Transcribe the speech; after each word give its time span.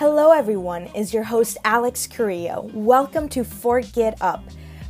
Hello, 0.00 0.32
everyone, 0.32 0.86
is 0.94 1.12
your 1.12 1.24
host 1.24 1.58
Alex 1.62 2.06
Carrillo. 2.06 2.70
Welcome 2.72 3.28
to 3.28 3.44
Fork 3.44 3.98
It 3.98 4.14
Up. 4.22 4.42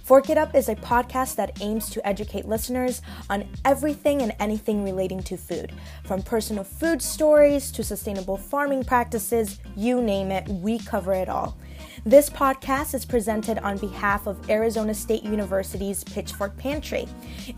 Fork 0.05 0.31
It 0.31 0.39
Up 0.39 0.55
is 0.55 0.69
a 0.69 0.77
podcast 0.77 1.35
that 1.35 1.61
aims 1.61 1.91
to 1.91 2.07
educate 2.07 2.47
listeners 2.47 3.03
on 3.29 3.49
everything 3.65 4.23
and 4.23 4.33
anything 4.39 4.85
relating 4.85 5.21
to 5.25 5.37
food. 5.37 5.73
From 6.05 6.23
personal 6.23 6.63
food 6.63 7.03
stories 7.03 7.73
to 7.73 7.83
sustainable 7.83 8.37
farming 8.37 8.85
practices, 8.85 9.59
you 9.75 10.01
name 10.01 10.31
it, 10.31 10.47
we 10.47 10.79
cover 10.79 11.13
it 11.13 11.29
all. 11.29 11.59
This 12.07 12.31
podcast 12.31 12.95
is 12.95 13.05
presented 13.05 13.59
on 13.59 13.79
behalf 13.79 14.29
of 14.29 14.49
Arizona 14.49 14.95
State 14.95 15.25
University's 15.25 16.05
Pitchfork 16.05 16.57
Pantry, 16.57 17.09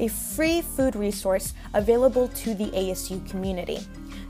a 0.01 0.09
free 0.09 0.63
food 0.63 0.97
resource 0.97 1.53
available 1.75 2.29
to 2.29 2.55
the 2.55 2.71
ASU 2.71 3.29
community. 3.29 3.81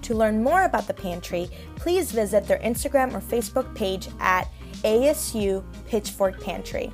To 0.02 0.14
learn 0.14 0.42
more 0.42 0.64
about 0.64 0.88
the 0.88 0.94
pantry, 0.94 1.48
please 1.76 2.10
visit 2.10 2.46
their 2.48 2.58
Instagram 2.58 3.14
or 3.14 3.20
Facebook 3.20 3.72
page 3.74 4.08
at 4.18 4.48
ASU 4.82 5.64
Pitchfork 5.86 6.40
Pantry. 6.42 6.92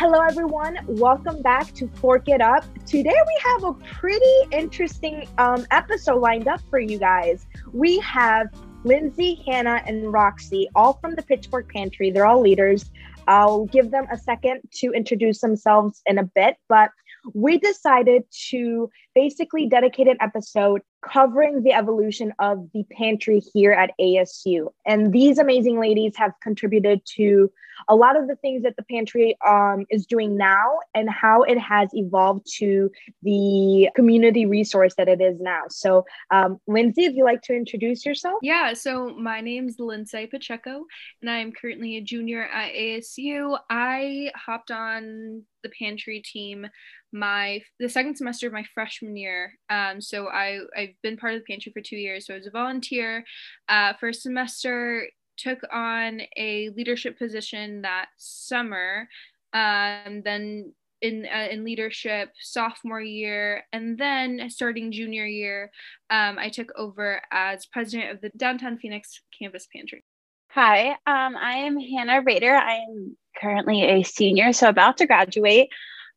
Hello, 0.00 0.18
everyone. 0.20 0.78
Welcome 0.88 1.40
back 1.42 1.72
to 1.74 1.86
Fork 1.86 2.28
It 2.28 2.40
Up. 2.40 2.64
Today, 2.84 3.14
we 3.14 3.40
have 3.44 3.62
a 3.62 3.74
pretty 3.74 4.36
interesting 4.50 5.28
um, 5.38 5.64
episode 5.70 6.18
lined 6.18 6.48
up 6.48 6.60
for 6.68 6.80
you 6.80 6.98
guys. 6.98 7.46
We 7.72 8.00
have 8.00 8.48
Lindsay, 8.82 9.40
Hannah, 9.46 9.80
and 9.86 10.12
Roxy, 10.12 10.68
all 10.74 10.94
from 10.94 11.14
the 11.14 11.22
Pitchfork 11.22 11.72
Pantry. 11.72 12.10
They're 12.10 12.26
all 12.26 12.40
leaders. 12.40 12.90
I'll 13.28 13.66
give 13.66 13.92
them 13.92 14.06
a 14.10 14.18
second 14.18 14.62
to 14.78 14.90
introduce 14.90 15.40
themselves 15.40 16.02
in 16.06 16.18
a 16.18 16.24
bit, 16.24 16.56
but 16.68 16.90
we 17.34 17.58
decided 17.58 18.24
to 18.48 18.90
basically 19.14 19.68
dedicate 19.68 20.08
an 20.08 20.16
episode 20.20 20.82
covering 21.02 21.62
the 21.62 21.72
evolution 21.72 22.32
of 22.38 22.68
the 22.72 22.84
pantry 22.96 23.40
here 23.52 23.72
at 23.72 23.90
ASU. 24.00 24.72
And 24.86 25.12
these 25.12 25.38
amazing 25.38 25.80
ladies 25.80 26.14
have 26.16 26.32
contributed 26.42 27.04
to 27.16 27.50
a 27.88 27.94
lot 27.94 28.16
of 28.16 28.28
the 28.28 28.36
things 28.36 28.62
that 28.62 28.76
the 28.76 28.82
pantry 28.84 29.36
um, 29.46 29.84
is 29.90 30.06
doing 30.06 30.36
now 30.36 30.78
and 30.94 31.08
how 31.10 31.42
it 31.42 31.58
has 31.58 31.88
evolved 31.92 32.46
to 32.58 32.90
the 33.22 33.88
community 33.94 34.46
resource 34.46 34.94
that 34.96 35.08
it 35.08 35.20
is 35.20 35.40
now. 35.40 35.62
So, 35.68 36.04
um, 36.30 36.60
Lindsay, 36.66 37.04
if 37.04 37.14
you 37.14 37.24
like 37.24 37.42
to 37.42 37.54
introduce 37.54 38.04
yourself. 38.06 38.38
Yeah, 38.42 38.74
so 38.74 39.10
my 39.10 39.40
name's 39.40 39.76
Lindsay 39.78 40.26
Pacheco, 40.26 40.84
and 41.20 41.30
I'm 41.30 41.52
currently 41.52 41.96
a 41.96 42.00
junior 42.00 42.44
at 42.44 42.72
ASU. 42.72 43.58
I 43.68 44.30
hopped 44.34 44.70
on 44.70 45.42
the 45.62 45.70
pantry 45.78 46.20
team 46.20 46.66
my 47.12 47.60
the 47.78 47.88
second 47.88 48.16
semester 48.16 48.46
of 48.46 48.52
my 48.52 48.64
freshman 48.74 49.16
year. 49.16 49.52
Um, 49.70 50.00
so 50.00 50.28
I 50.28 50.60
I've 50.76 50.94
been 51.02 51.16
part 51.16 51.34
of 51.34 51.40
the 51.40 51.52
pantry 51.52 51.72
for 51.72 51.82
two 51.82 51.96
years. 51.96 52.26
So 52.26 52.34
I 52.34 52.38
was 52.38 52.46
a 52.46 52.50
volunteer. 52.50 53.24
Uh, 53.68 53.92
first 54.00 54.22
semester 54.22 55.08
took 55.36 55.58
on 55.72 56.20
a 56.36 56.70
leadership 56.70 57.18
position 57.18 57.82
that 57.82 58.06
summer. 58.18 59.08
Um, 59.52 60.22
then 60.24 60.72
in 61.02 61.26
uh, 61.26 61.48
in 61.50 61.64
leadership 61.64 62.30
sophomore 62.40 63.02
year, 63.02 63.64
and 63.72 63.98
then 63.98 64.48
starting 64.48 64.92
junior 64.92 65.26
year, 65.26 65.70
um, 66.10 66.38
I 66.38 66.48
took 66.48 66.72
over 66.76 67.20
as 67.30 67.66
president 67.66 68.12
of 68.12 68.20
the 68.20 68.30
downtown 68.36 68.78
Phoenix 68.78 69.20
campus 69.38 69.66
pantry. 69.74 70.04
Hi, 70.50 70.90
um, 71.06 71.36
I 71.36 71.54
am 71.54 71.78
Hannah 71.78 72.22
Rader. 72.22 72.54
I 72.54 72.74
am 72.76 73.16
currently 73.40 73.82
a 73.82 74.02
senior, 74.02 74.52
so 74.52 74.68
about 74.68 74.98
to 74.98 75.06
graduate. 75.06 75.70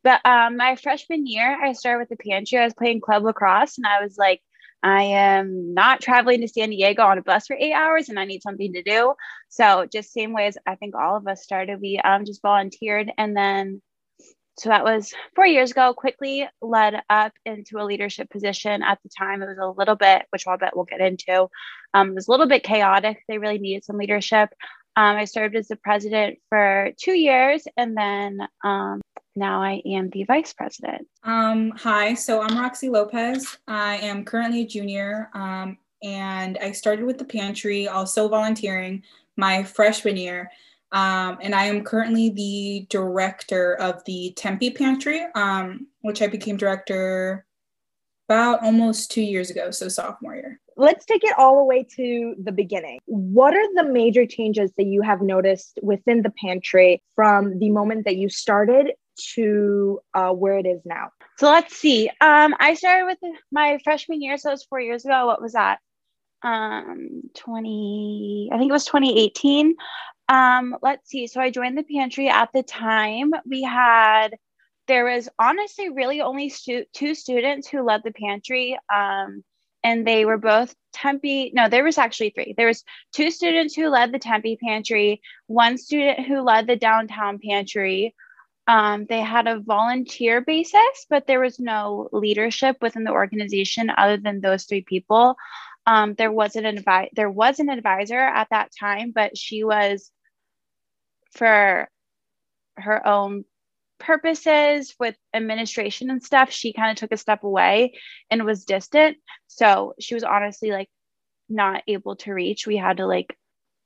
But 0.05 0.23
um, 0.23 0.55
my 0.55 0.75
freshman 0.75 1.25
year, 1.25 1.57
I 1.59 1.73
started 1.73 1.97
with 1.97 2.09
the 2.09 2.29
pantry. 2.29 2.59
I 2.59 2.63
was 2.63 2.75
playing 2.75 3.01
club 3.01 3.23
lacrosse, 3.23 3.79
and 3.79 3.87
I 3.87 4.03
was 4.03 4.19
like, 4.19 4.39
I 4.83 5.01
am 5.01 5.73
not 5.73 5.99
traveling 5.99 6.41
to 6.41 6.47
San 6.47 6.69
Diego 6.69 7.01
on 7.01 7.17
a 7.17 7.23
bus 7.23 7.47
for 7.47 7.57
eight 7.59 7.73
hours, 7.73 8.07
and 8.07 8.19
I 8.19 8.25
need 8.25 8.43
something 8.43 8.71
to 8.73 8.83
do. 8.83 9.15
So 9.49 9.87
just 9.91 10.13
same 10.13 10.31
way 10.31 10.45
as 10.45 10.59
I 10.67 10.75
think 10.75 10.93
all 10.93 11.17
of 11.17 11.27
us 11.27 11.41
started, 11.41 11.81
we 11.81 11.97
um, 11.97 12.23
just 12.23 12.43
volunteered, 12.43 13.11
and 13.17 13.35
then 13.35 13.81
so 14.59 14.69
that 14.69 14.83
was 14.83 15.11
four 15.33 15.47
years 15.47 15.71
ago. 15.71 15.95
Quickly 15.95 16.47
led 16.61 17.01
up 17.09 17.33
into 17.43 17.79
a 17.79 17.83
leadership 17.83 18.29
position. 18.29 18.83
At 18.83 18.99
the 19.01 19.09
time, 19.09 19.41
it 19.41 19.47
was 19.47 19.57
a 19.57 19.67
little 19.75 19.95
bit, 19.95 20.27
which 20.29 20.45
I'll 20.45 20.59
bet 20.59 20.75
we'll 20.75 20.85
get 20.85 21.01
into. 21.01 21.47
Um, 21.95 22.09
it 22.09 22.15
was 22.15 22.27
a 22.27 22.31
little 22.31 22.47
bit 22.47 22.61
chaotic. 22.61 23.23
They 23.27 23.39
really 23.39 23.57
needed 23.57 23.83
some 23.83 23.97
leadership. 23.97 24.49
Um, 24.95 25.17
I 25.17 25.25
served 25.25 25.55
as 25.55 25.67
the 25.67 25.77
president 25.77 26.37
for 26.49 26.91
two 27.01 27.17
years, 27.17 27.67
and 27.75 27.97
then 27.97 28.37
um, 28.63 29.01
now 29.35 29.61
I 29.61 29.81
am 29.85 30.09
the 30.09 30.23
vice 30.23 30.53
president. 30.53 31.07
Um, 31.23 31.71
hi, 31.71 32.13
so 32.13 32.41
I'm 32.41 32.57
Roxy 32.57 32.89
Lopez. 32.89 33.57
I 33.67 33.97
am 33.97 34.23
currently 34.23 34.61
a 34.61 34.67
junior, 34.67 35.29
um, 35.33 35.77
and 36.03 36.57
I 36.59 36.71
started 36.71 37.05
with 37.05 37.17
the 37.17 37.25
pantry, 37.25 37.87
also 37.87 38.27
volunteering 38.27 39.03
my 39.37 39.63
freshman 39.63 40.17
year. 40.17 40.49
Um, 40.91 41.37
and 41.41 41.53
I 41.53 41.65
am 41.65 41.83
currently 41.83 42.29
the 42.29 42.87
director 42.89 43.75
of 43.75 44.03
the 44.05 44.33
Tempe 44.37 44.69
Pantry, 44.71 45.25
um, 45.35 45.87
which 46.01 46.21
I 46.21 46.27
became 46.27 46.55
director 46.55 47.45
about 48.29 48.63
almost 48.63 49.11
two 49.11 49.21
years 49.21 49.49
ago, 49.49 49.71
so 49.71 49.89
sophomore 49.89 50.35
year. 50.35 50.59
Let's 50.77 51.05
take 51.05 51.23
it 51.23 51.33
all 51.37 51.57
the 51.57 51.63
way 51.63 51.85
to 51.95 52.35
the 52.41 52.51
beginning. 52.51 52.99
What 53.05 53.53
are 53.53 53.73
the 53.75 53.89
major 53.89 54.25
changes 54.25 54.71
that 54.77 54.85
you 54.85 55.01
have 55.01 55.21
noticed 55.21 55.79
within 55.81 56.21
the 56.21 56.33
pantry 56.41 57.01
from 57.15 57.59
the 57.59 57.71
moment 57.71 58.05
that 58.05 58.17
you 58.17 58.29
started 58.29 58.91
to 59.35 59.99
uh, 60.13 60.31
where 60.31 60.57
it 60.57 60.65
is 60.65 60.81
now? 60.85 61.09
So 61.37 61.47
let's 61.47 61.75
see. 61.75 62.09
Um, 62.21 62.55
I 62.59 62.73
started 62.75 63.05
with 63.05 63.33
my 63.51 63.79
freshman 63.83 64.21
year, 64.21 64.37
so 64.37 64.49
it 64.49 64.53
was 64.53 64.65
four 64.65 64.79
years 64.79 65.05
ago. 65.05 65.25
What 65.25 65.41
was 65.41 65.53
that? 65.53 65.79
Um, 66.43 67.21
20, 67.35 68.49
I 68.53 68.57
think 68.57 68.69
it 68.69 68.73
was 68.73 68.85
2018. 68.85 69.75
Um, 70.29 70.77
let's 70.81 71.09
see. 71.09 71.27
So 71.27 71.41
I 71.41 71.49
joined 71.49 71.77
the 71.77 71.83
pantry 71.83 72.29
at 72.29 72.49
the 72.53 72.63
time. 72.63 73.31
We 73.45 73.63
had, 73.63 74.29
there 74.87 75.05
was 75.05 75.29
honestly 75.39 75.89
really 75.89 76.21
only 76.21 76.49
stu- 76.49 76.85
two 76.93 77.15
students 77.15 77.67
who 77.67 77.83
led 77.83 78.01
the 78.03 78.13
pantry. 78.13 78.77
Um, 78.93 79.43
and 79.85 80.05
they 80.05 80.25
were 80.25 80.39
both 80.39 80.73
Tempe. 80.93 81.51
No, 81.53 81.69
there 81.69 81.83
was 81.83 81.99
actually 81.99 82.31
three. 82.31 82.55
There 82.57 82.65
was 82.65 82.83
two 83.13 83.29
students 83.29 83.75
who 83.75 83.89
led 83.89 84.11
the 84.11 84.17
Tempe 84.17 84.57
pantry, 84.57 85.21
one 85.45 85.77
student 85.77 86.25
who 86.25 86.41
led 86.41 86.65
the 86.65 86.75
downtown 86.75 87.37
pantry, 87.37 88.15
um, 88.67 89.05
they 89.07 89.21
had 89.21 89.47
a 89.47 89.59
volunteer 89.59 90.41
basis, 90.41 91.05
but 91.09 91.27
there 91.27 91.39
was 91.39 91.59
no 91.59 92.09
leadership 92.11 92.77
within 92.81 93.03
the 93.03 93.11
organization 93.11 93.91
other 93.95 94.17
than 94.17 94.41
those 94.41 94.65
three 94.65 94.81
people. 94.81 95.35
Um, 95.85 96.15
there 96.15 96.31
was 96.31 96.55
an 96.55 96.63
advi- 96.63 97.09
there 97.13 97.29
was 97.29 97.59
an 97.59 97.69
advisor 97.69 98.19
at 98.19 98.47
that 98.49 98.71
time, 98.79 99.11
but 99.13 99.37
she 99.37 99.63
was 99.63 100.11
for 101.33 101.87
her 102.77 103.07
own 103.07 103.45
purposes 103.99 104.95
with 104.99 105.15
administration 105.33 106.09
and 106.09 106.23
stuff. 106.23 106.51
She 106.51 106.73
kind 106.73 106.91
of 106.91 106.97
took 106.97 107.11
a 107.11 107.17
step 107.17 107.43
away 107.43 107.93
and 108.31 108.45
was 108.45 108.65
distant. 108.65 109.17
So 109.47 109.93
she 109.99 110.15
was 110.15 110.23
honestly 110.23 110.71
like 110.71 110.89
not 111.49 111.83
able 111.87 112.15
to 112.17 112.33
reach. 112.33 112.65
We 112.65 112.77
had 112.77 112.97
to 112.97 113.05
like 113.05 113.37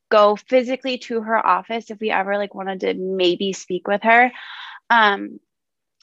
go 0.09 0.35
physically 0.35 0.97
to 0.97 1.21
her 1.21 1.45
office 1.45 1.91
if 1.91 1.99
we 1.99 2.09
ever 2.11 2.37
like 2.37 2.55
wanted 2.55 2.79
to 2.81 2.93
maybe 2.95 3.53
speak 3.53 3.87
with 3.87 4.03
her. 4.03 4.31
Um, 4.89 5.39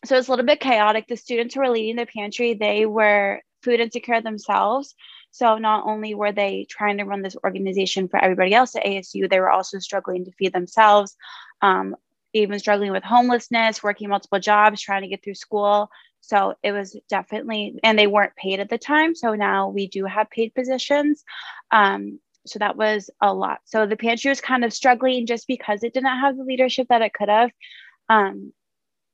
so 0.05 0.17
it's 0.17 0.29
a 0.29 0.31
little 0.31 0.47
bit 0.47 0.61
chaotic. 0.61 1.07
The 1.09 1.17
students 1.17 1.55
who 1.55 1.61
were 1.61 1.71
leading 1.71 1.97
the 1.97 2.07
pantry, 2.07 2.55
they 2.55 2.87
were 2.87 3.41
food 3.63 3.81
insecure 3.81 4.21
themselves. 4.21 4.95
So 5.31 5.59
not 5.59 5.85
only 5.87 6.15
were 6.15 6.33
they 6.33 6.67
trying 6.69 6.99
to 6.99 7.05
run 7.05 7.23
this 7.23 7.37
organization 7.45 8.09
for 8.09 8.23
everybody 8.23 8.55
else 8.55 8.75
at 8.77 8.85
ASU, 8.85 9.29
they 9.29 9.41
were 9.41 9.51
also 9.51 9.79
struggling 9.79 10.25
to 10.25 10.33
feed 10.33 10.53
themselves, 10.53 11.17
um, 11.61 11.97
even 12.33 12.59
struggling 12.59 12.93
with 12.93 13.03
homelessness, 13.03 13.83
working 13.83 14.09
multiple 14.09 14.39
jobs, 14.39 14.81
trying 14.81 15.03
to 15.03 15.09
get 15.09 15.23
through 15.23 15.35
school. 15.35 15.91
So 16.21 16.55
it 16.63 16.73
was 16.73 16.97
definitely, 17.09 17.79
and 17.83 17.99
they 17.99 18.07
weren't 18.07 18.37
paid 18.37 18.61
at 18.61 18.69
the 18.69 18.79
time. 18.79 19.15
So 19.15 19.35
now 19.35 19.69
we 19.69 19.89
do 19.89 20.05
have 20.05 20.31
paid 20.31 20.55
positions. 20.55 21.25
Um, 21.71 22.19
so 22.47 22.59
that 22.59 22.77
was 22.77 23.11
a 23.21 23.33
lot. 23.35 23.61
So 23.65 23.87
the 23.87 23.97
pantry 23.97 24.29
was 24.29 24.41
kind 24.41 24.65
of 24.65 24.73
struggling 24.73 25.27
just 25.27 25.47
because 25.47 25.83
it 25.83 25.93
didn't 25.93 26.19
have 26.19 26.37
the 26.37 26.45
leadership 26.45 26.89
that 26.89 27.03
it 27.03 27.13
could 27.13 27.29
have. 27.29 27.51
Um, 28.09 28.53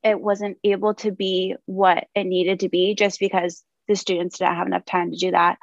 it 0.03 0.21
wasn't 0.21 0.59
able 0.65 0.95
to 0.95 1.13
be 1.13 1.55
what 1.67 2.09
it 2.15 2.25
needed 2.25 2.61
to 2.61 2.69
be 2.69 2.95
just 2.95 3.21
because 3.21 3.63
the 3.89 3.97
students 3.97 4.39
didn't 4.39 4.55
have 4.55 4.67
enough 4.67 4.85
time 4.85 5.11
to 5.11 5.17
do 5.17 5.31
that. 5.31 5.59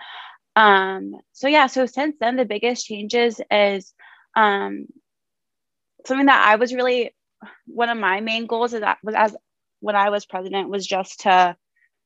Um, 0.56 1.15
so 1.33 1.47
yeah, 1.47 1.68
so 1.68 1.86
since 1.86 2.15
then, 2.19 2.36
the 2.36 2.45
biggest 2.45 2.86
changes 2.86 3.39
is 3.51 3.94
um, 4.36 4.88
something 6.06 6.25
that 6.27 6.45
I 6.45 6.56
was 6.56 6.74
really 6.74 7.15
one 7.65 7.89
of 7.89 7.97
my 7.97 8.19
main 8.19 8.45
goals 8.45 8.74
is 8.74 8.81
that 8.81 8.97
was 9.03 9.15
as 9.15 9.36
when 9.80 9.95
I 9.95 10.09
was 10.09 10.25
president 10.25 10.69
was 10.69 10.85
just 10.85 11.21
to 11.21 11.56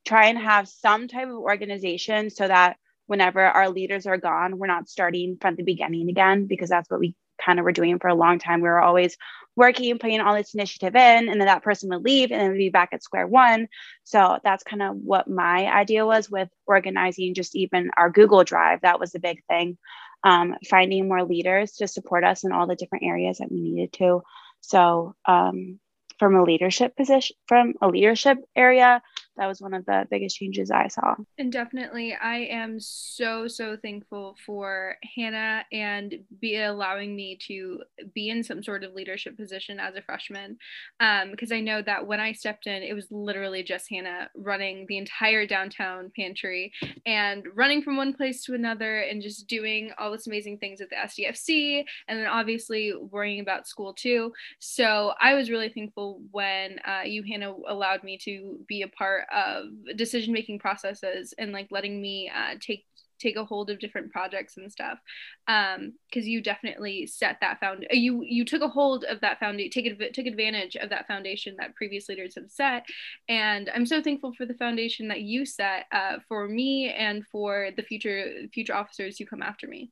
try 0.06 0.27
and 0.27 0.38
have 0.38 0.68
some 0.68 1.07
type 1.07 1.27
of 1.27 1.36
organization 1.36 2.29
so 2.29 2.47
that 2.47 2.77
whenever 3.07 3.41
our 3.41 3.69
leaders 3.69 4.06
are 4.06 4.18
gone, 4.18 4.57
we're 4.57 4.68
not 4.68 4.89
starting 4.89 5.38
from 5.39 5.56
the 5.56 5.63
beginning 5.63 6.09
again 6.09 6.45
because 6.45 6.69
that's 6.69 6.89
what 6.89 7.00
we 7.00 7.15
kind 7.44 7.59
of 7.59 7.65
were 7.65 7.71
doing 7.71 8.00
for 8.00 8.07
a 8.07 8.15
long 8.15 8.39
time. 8.39 8.62
We 8.62 8.69
were 8.69 8.81
always 8.81 9.18
working, 9.56 10.00
putting 10.00 10.19
all 10.19 10.33
this 10.33 10.56
initiative 10.56 10.95
in, 10.95 11.30
and 11.30 11.39
then 11.39 11.45
that 11.45 11.62
person 11.63 11.89
would 11.89 12.03
leave 12.03 12.31
and 12.31 12.41
then 12.41 12.51
we'd 12.51 12.57
be 12.57 12.69
back 12.69 12.89
at 12.91 13.03
square 13.03 13.27
one. 13.27 13.68
So 14.03 14.39
that's 14.44 14.63
kind 14.63 14.81
of 14.81 14.95
what 14.95 15.30
my 15.30 15.71
idea 15.71 16.06
was 16.06 16.30
with 16.30 16.50
organizing 16.65 17.35
just 17.35 17.56
even 17.56 17.91
our 17.95 18.09
Google 18.09 18.44
Drive. 18.44 18.81
That 18.81 19.00
was 19.00 19.13
a 19.13 19.19
big 19.19 19.44
thing. 19.47 19.77
um, 20.24 20.56
finding 20.69 21.07
more 21.07 21.24
leaders 21.24 21.74
to 21.74 21.88
support 21.88 22.24
us 22.24 22.44
in 22.44 22.51
all 22.51 22.68
the 22.68 22.75
different 22.75 23.03
areas 23.06 23.38
that 23.38 23.51
we 23.51 23.59
needed 23.62 23.94
to. 23.94 24.24
So 24.62 25.15
um, 25.25 25.79
from 26.19 26.36
a 26.36 26.44
leadership 26.44 26.95
position, 26.95 27.36
from 27.47 27.74
a 27.81 27.88
leadership 27.88 28.38
area, 28.56 29.01
that 29.38 29.47
was 29.47 29.62
one 29.62 29.74
of 29.74 29.85
the 29.85 30.07
biggest 30.09 30.38
changes 30.38 30.69
I 30.69 30.88
saw. 30.88 31.15
And 31.38 31.51
definitely, 31.51 32.13
I 32.13 32.38
am 32.51 32.80
so, 32.80 33.47
so 33.47 33.75
thankful 33.75 34.35
for 34.45 34.95
Hannah 35.15 35.65
and 35.71 36.15
be 36.39 36.62
allowing 36.62 37.15
me 37.15 37.38
to 37.47 37.81
be 38.13 38.30
in 38.30 38.44
some 38.44 38.63
sort 38.63 38.83
of 38.83 38.94
leadership 38.94 39.38
position 39.38 39.80
as 39.80 39.95
a 39.95 40.01
freshman. 40.01 40.57
Because 41.00 41.51
um, 41.51 41.57
I 41.57 41.62
know 41.62 41.81
that 41.81 42.06
when 42.06 42.19
I 42.19 42.33
stepped 42.33 42.68
in, 42.68 42.83
it 42.83 42.94
was 42.94 43.07
literally 43.12 43.63
just 43.63 43.89
Hannah 43.89 44.30
running 44.35 44.85
the 44.88 44.97
entire 44.97 45.47
downtown 45.47 46.12
pantry 46.15 46.71
and 47.06 47.45
running 47.56 47.81
from 47.81 47.97
one 47.97 48.13
place 48.13 48.44
to 48.45 48.53
another 48.53 49.00
and 49.00 49.21
just 49.21 49.47
doing 49.47 49.91
all 49.97 50.12
this 50.12 50.27
amazing 50.27 50.59
things 50.59 50.81
at 50.81 50.89
the 50.89 50.95
SDFC 50.95 51.83
and 52.07 52.19
then 52.19 52.27
obviously 52.27 52.94
worrying 52.94 53.39
about 53.39 53.68
school 53.68 53.94
too. 53.94 54.31
So 54.59 55.13
I 55.19 55.33
was 55.33 55.50
really 55.50 55.69
thankful 55.69 56.21
when 56.31 56.79
uh, 56.79 57.01
you, 57.06 57.24
Hannah, 57.24 57.53
allowed 57.68 58.03
me 58.03 58.18
to 58.19 58.59
be 58.68 58.83
a 58.83 58.88
part 58.88 59.22
of 59.33 59.65
decision 59.95 60.33
making 60.33 60.59
processes 60.59 61.33
and 61.37 61.51
like 61.51 61.67
letting 61.71 62.01
me 62.01 62.31
uh, 62.33 62.55
take 62.59 62.85
take 63.23 63.35
a 63.37 63.45
hold 63.45 63.69
of 63.69 63.79
different 63.79 64.11
projects 64.11 64.57
and 64.57 64.71
stuff. 64.71 64.99
Um 65.47 65.93
because 66.09 66.27
you 66.27 66.41
definitely 66.41 67.07
set 67.07 67.37
that 67.41 67.59
found 67.59 67.87
you 67.91 68.23
you 68.23 68.45
took 68.45 68.61
a 68.61 68.67
hold 68.67 69.05
of 69.05 69.21
that 69.21 69.39
foundation 69.39 69.71
take 69.71 69.85
it 69.85 70.13
took 70.13 70.25
advantage 70.25 70.75
of 70.75 70.89
that 70.89 71.07
foundation 71.07 71.55
that 71.57 71.75
previous 71.75 72.09
leaders 72.09 72.35
have 72.35 72.49
set. 72.49 72.85
And 73.29 73.69
i'm 73.73 73.85
so 73.85 74.01
thankful 74.01 74.33
for 74.33 74.45
the 74.45 74.53
foundation 74.53 75.07
that 75.07 75.21
you 75.21 75.45
set 75.45 75.85
uh, 75.91 76.17
for 76.27 76.47
me 76.47 76.91
and 76.91 77.25
for 77.27 77.69
the 77.77 77.83
future 77.83 78.47
future 78.53 78.75
officers 78.75 79.17
who 79.17 79.25
come 79.25 79.41
after 79.41 79.67
me. 79.67 79.91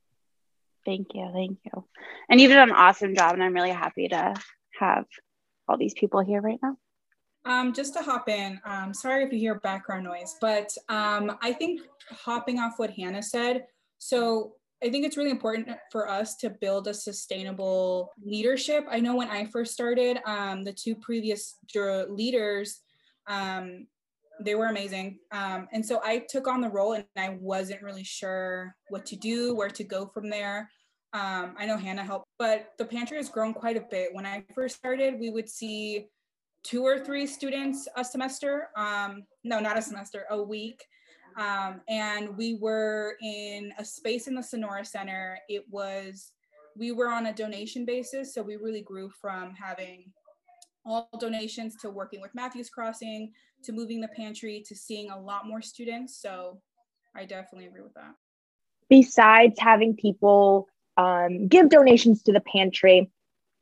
Thank 0.86 1.08
you 1.14 1.30
thank 1.34 1.60
you. 1.66 1.86
And 2.30 2.42
you 2.42 2.48
did 2.48 2.58
an 2.58 2.72
awesome 2.72 3.16
job 3.16 3.34
and 3.34 3.44
i'm 3.44 3.54
really 3.54 3.72
happy 3.72 4.08
to 4.10 4.36
have 4.80 5.06
all 5.68 5.78
these 5.78 5.94
people 5.94 6.22
here 6.22 6.42
right 6.42 6.60
now 6.62 6.76
um, 7.46 7.74
just 7.74 7.94
to 7.94 8.02
hop 8.02 8.30
in, 8.30 8.60
um, 8.66 8.94
sorry 8.94 9.24
if 9.24 9.32
you 9.32 9.40
hear 9.40 9.56
background 9.56 10.04
noise, 10.04 10.36
but 10.40 10.70
um, 10.90 11.38
I 11.42 11.54
think 11.54 11.82
hopping 12.10 12.60
off 12.60 12.74
what 12.78 12.92
Hannah 12.92 13.24
said, 13.24 13.66
so 13.98 14.54
I 14.84 14.90
think 14.90 15.06
it's 15.06 15.18
really 15.18 15.30
important 15.30 15.70
for 15.92 16.10
us 16.10 16.36
to 16.38 16.50
build 16.50 16.88
a 16.88 16.94
sustainable 16.94 18.12
leadership. 18.24 18.86
I 18.90 19.00
know 19.00 19.16
when 19.16 19.30
I 19.30 19.46
first 19.46 19.74
started, 19.74 20.18
um, 20.26 20.64
the 20.64 20.74
two 20.74 20.96
previous 20.96 21.58
leaders, 22.10 22.80
um, 23.28 23.86
they 24.44 24.56
were 24.56 24.68
amazing. 24.68 25.20
Um, 25.32 25.68
and 25.72 25.86
so 25.86 26.02
I 26.04 26.26
took 26.28 26.48
on 26.48 26.62
the 26.62 26.70
role 26.70 26.94
and 26.94 27.06
I 27.16 27.38
wasn't 27.40 27.84
really 27.84 28.04
sure 28.04 28.76
what 28.90 29.06
to 29.08 29.16
do, 29.16 29.54
where 29.54 29.70
to 29.70 29.84
go 29.84 30.08
from 30.08 30.32
there. 30.32 30.68
I 31.14 31.66
know 31.68 31.78
Hannah 31.78 32.04
helped, 32.04 32.26
but 32.40 32.72
the 32.80 32.86
pantry 32.86 33.18
has 33.18 33.30
grown 33.30 33.54
quite 33.54 33.78
a 33.78 33.86
bit. 33.92 34.10
When 34.14 34.26
I 34.26 34.44
first 34.56 34.78
started, 34.78 35.20
we 35.20 35.30
would 35.30 35.50
see 35.50 36.08
two 36.64 36.84
or 36.84 37.00
three 37.00 37.26
students 37.26 37.88
a 37.96 38.04
semester. 38.04 38.70
Um, 38.76 39.24
no, 39.44 39.60
not 39.60 39.78
a 39.78 39.82
semester, 39.82 40.26
a 40.30 40.42
week. 40.42 40.84
Um, 41.38 41.82
and 41.88 42.38
we 42.38 42.56
were 42.56 43.16
in 43.22 43.74
a 43.78 43.86
space 43.86 44.28
in 44.28 44.36
the 44.36 44.44
Sonora 44.44 44.86
Center. 44.86 45.40
It 45.48 45.64
was, 45.70 46.32
we 46.76 46.92
were 46.92 47.10
on 47.10 47.28
a 47.28 47.34
donation 47.34 47.86
basis. 47.86 48.34
So 48.34 48.42
we 48.42 48.58
really 48.58 48.82
grew 48.82 49.10
from 49.10 49.54
having 49.56 50.12
all 50.86 51.10
donations 51.20 51.76
to 51.78 51.90
working 51.90 52.22
with 52.22 52.36
Matthews 52.36 52.70
Crossing 52.70 53.32
to 53.64 53.72
moving 53.72 54.02
the 54.02 54.08
pantry 54.10 54.64
to 54.68 54.76
seeing 54.76 55.10
a 55.10 55.20
lot 55.20 55.48
more 55.48 55.62
students. 55.62 56.20
So 56.22 56.60
I 57.16 57.26
definitely 57.26 57.68
agree 57.68 57.84
with 57.84 57.94
that. 57.94 58.14
Besides 58.90 59.60
having 59.60 59.96
people 59.96 60.68
um, 60.98 61.48
give 61.48 61.70
donations 61.70 62.24
to 62.24 62.34
the 62.34 62.42
pantry, 62.42 63.10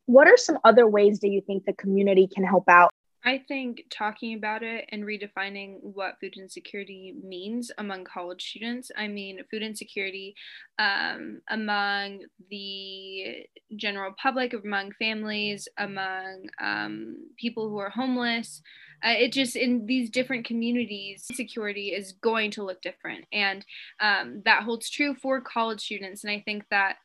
what 0.10 0.28
are 0.28 0.38
some 0.38 0.58
other 0.64 0.88
ways 0.88 1.20
do 1.20 1.28
you 1.28 1.40
think 1.40 1.66
the 1.66 1.74
community 1.74 2.28
can 2.28 2.44
help 2.44 2.68
out? 2.68 2.90
I 3.24 3.44
think 3.48 3.84
talking 3.92 4.34
about 4.34 4.64
it 4.64 4.86
and 4.92 5.04
redefining 5.04 5.78
what 5.82 6.16
food 6.20 6.34
insecurity 6.36 7.14
means 7.24 7.70
among 7.78 8.06
college 8.06 8.44
students. 8.44 8.90
I 8.98 9.08
mean, 9.08 9.40
food 9.52 9.62
insecurity 9.62 10.34
um, 10.80 11.42
among 11.52 12.22
the 12.50 13.46
general 13.76 14.16
public, 14.20 14.54
among 14.54 14.94
families, 14.94 15.68
among 15.78 16.48
um, 16.60 17.18
people 17.38 17.70
who 17.70 17.78
are 17.78 17.92
homeless. 17.92 18.64
Uh, 19.06 19.14
it 19.16 19.32
just 19.32 19.56
in 19.56 19.86
these 19.86 20.10
different 20.10 20.44
communities, 20.48 21.26
security 21.32 21.90
is 21.90 22.14
going 22.14 22.50
to 22.52 22.64
look 22.64 22.82
different. 22.82 23.26
And 23.32 23.64
um, 24.00 24.42
that 24.46 24.64
holds 24.64 24.90
true 24.90 25.14
for 25.14 25.40
college 25.40 25.82
students. 25.82 26.24
And 26.24 26.32
I 26.32 26.42
think 26.44 26.64
that 26.72 26.96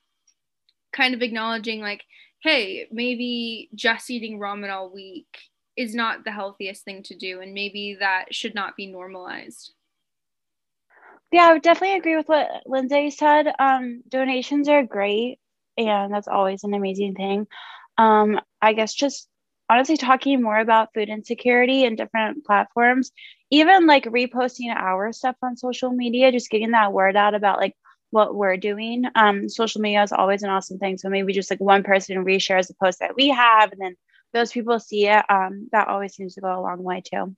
kind 0.95 1.13
of 1.13 1.21
acknowledging, 1.21 1.81
like, 1.81 2.03
hey, 2.45 2.87
maybe 2.93 3.71
just 3.75 4.11
eating 4.11 4.39
ramen 4.39 4.71
all 4.71 4.93
week 4.93 5.27
is 5.77 5.95
not 5.95 6.25
the 6.25 6.31
healthiest 6.31 6.85
thing 6.85 7.03
to 7.03 7.17
do. 7.17 7.41
And 7.41 7.55
maybe 7.55 7.97
that 7.99 8.27
should 8.33 8.55
not 8.55 8.77
be 8.77 8.87
normalized. 8.87 9.73
Yeah, 11.33 11.49
I 11.49 11.53
would 11.55 11.63
definitely 11.63 11.97
agree 11.97 12.17
with 12.17 12.29
what 12.29 12.49
Lindsay 12.67 13.11
said. 13.11 13.47
Um, 13.59 14.03
donations 14.09 14.69
are 14.69 14.85
great, 14.85 15.39
and 15.77 16.13
that's 16.13 16.29
always 16.29 16.63
an 16.63 16.75
amazing 16.75 17.15
thing. 17.15 17.47
Um, 17.97 18.39
I 18.63 18.75
guess 18.75 18.95
just 18.95 19.27
honestly 19.71 19.97
talking 19.97 20.43
more 20.43 20.59
about 20.59 20.91
food 20.95 21.09
insecurity 21.09 21.87
and 21.87 21.97
different 21.97 22.45
platforms, 22.45 23.11
even 23.51 23.87
like 23.87 24.05
reposting 24.05 24.73
our 24.73 25.13
stuff 25.13 25.37
on 25.43 25.57
social 25.57 25.91
media, 25.91 26.31
just 26.31 26.51
getting 26.51 26.73
that 26.73 26.93
word 26.93 27.17
out 27.17 27.35
about 27.35 27.59
like 27.59 27.75
what 28.15 28.37
we're 28.37 28.57
doing. 28.57 29.05
Um, 29.17 29.49
social 29.49 29.81
media 29.81 30.05
is 30.05 30.13
always 30.13 30.45
an 30.45 30.51
awesome 30.51 30.79
thing. 30.79 30.97
So 30.97 31.09
maybe 31.09 31.33
just 31.33 31.51
like 31.51 31.61
one 31.61 31.83
person 31.83 32.25
reshares 32.25 32.69
the 32.69 32.75
post 32.75 33.01
that 33.01 33.17
we 33.17 33.29
have, 33.29 33.73
and 33.73 33.81
then 33.81 33.97
those 34.33 34.53
people 34.53 34.79
see 34.79 35.09
it. 35.09 35.25
Um, 35.29 35.69
that 35.73 35.89
always 35.89 36.15
seems 36.15 36.35
to 36.35 36.41
go 36.41 36.59
a 36.59 36.63
long 36.63 36.83
way 36.83 37.03
too. 37.05 37.35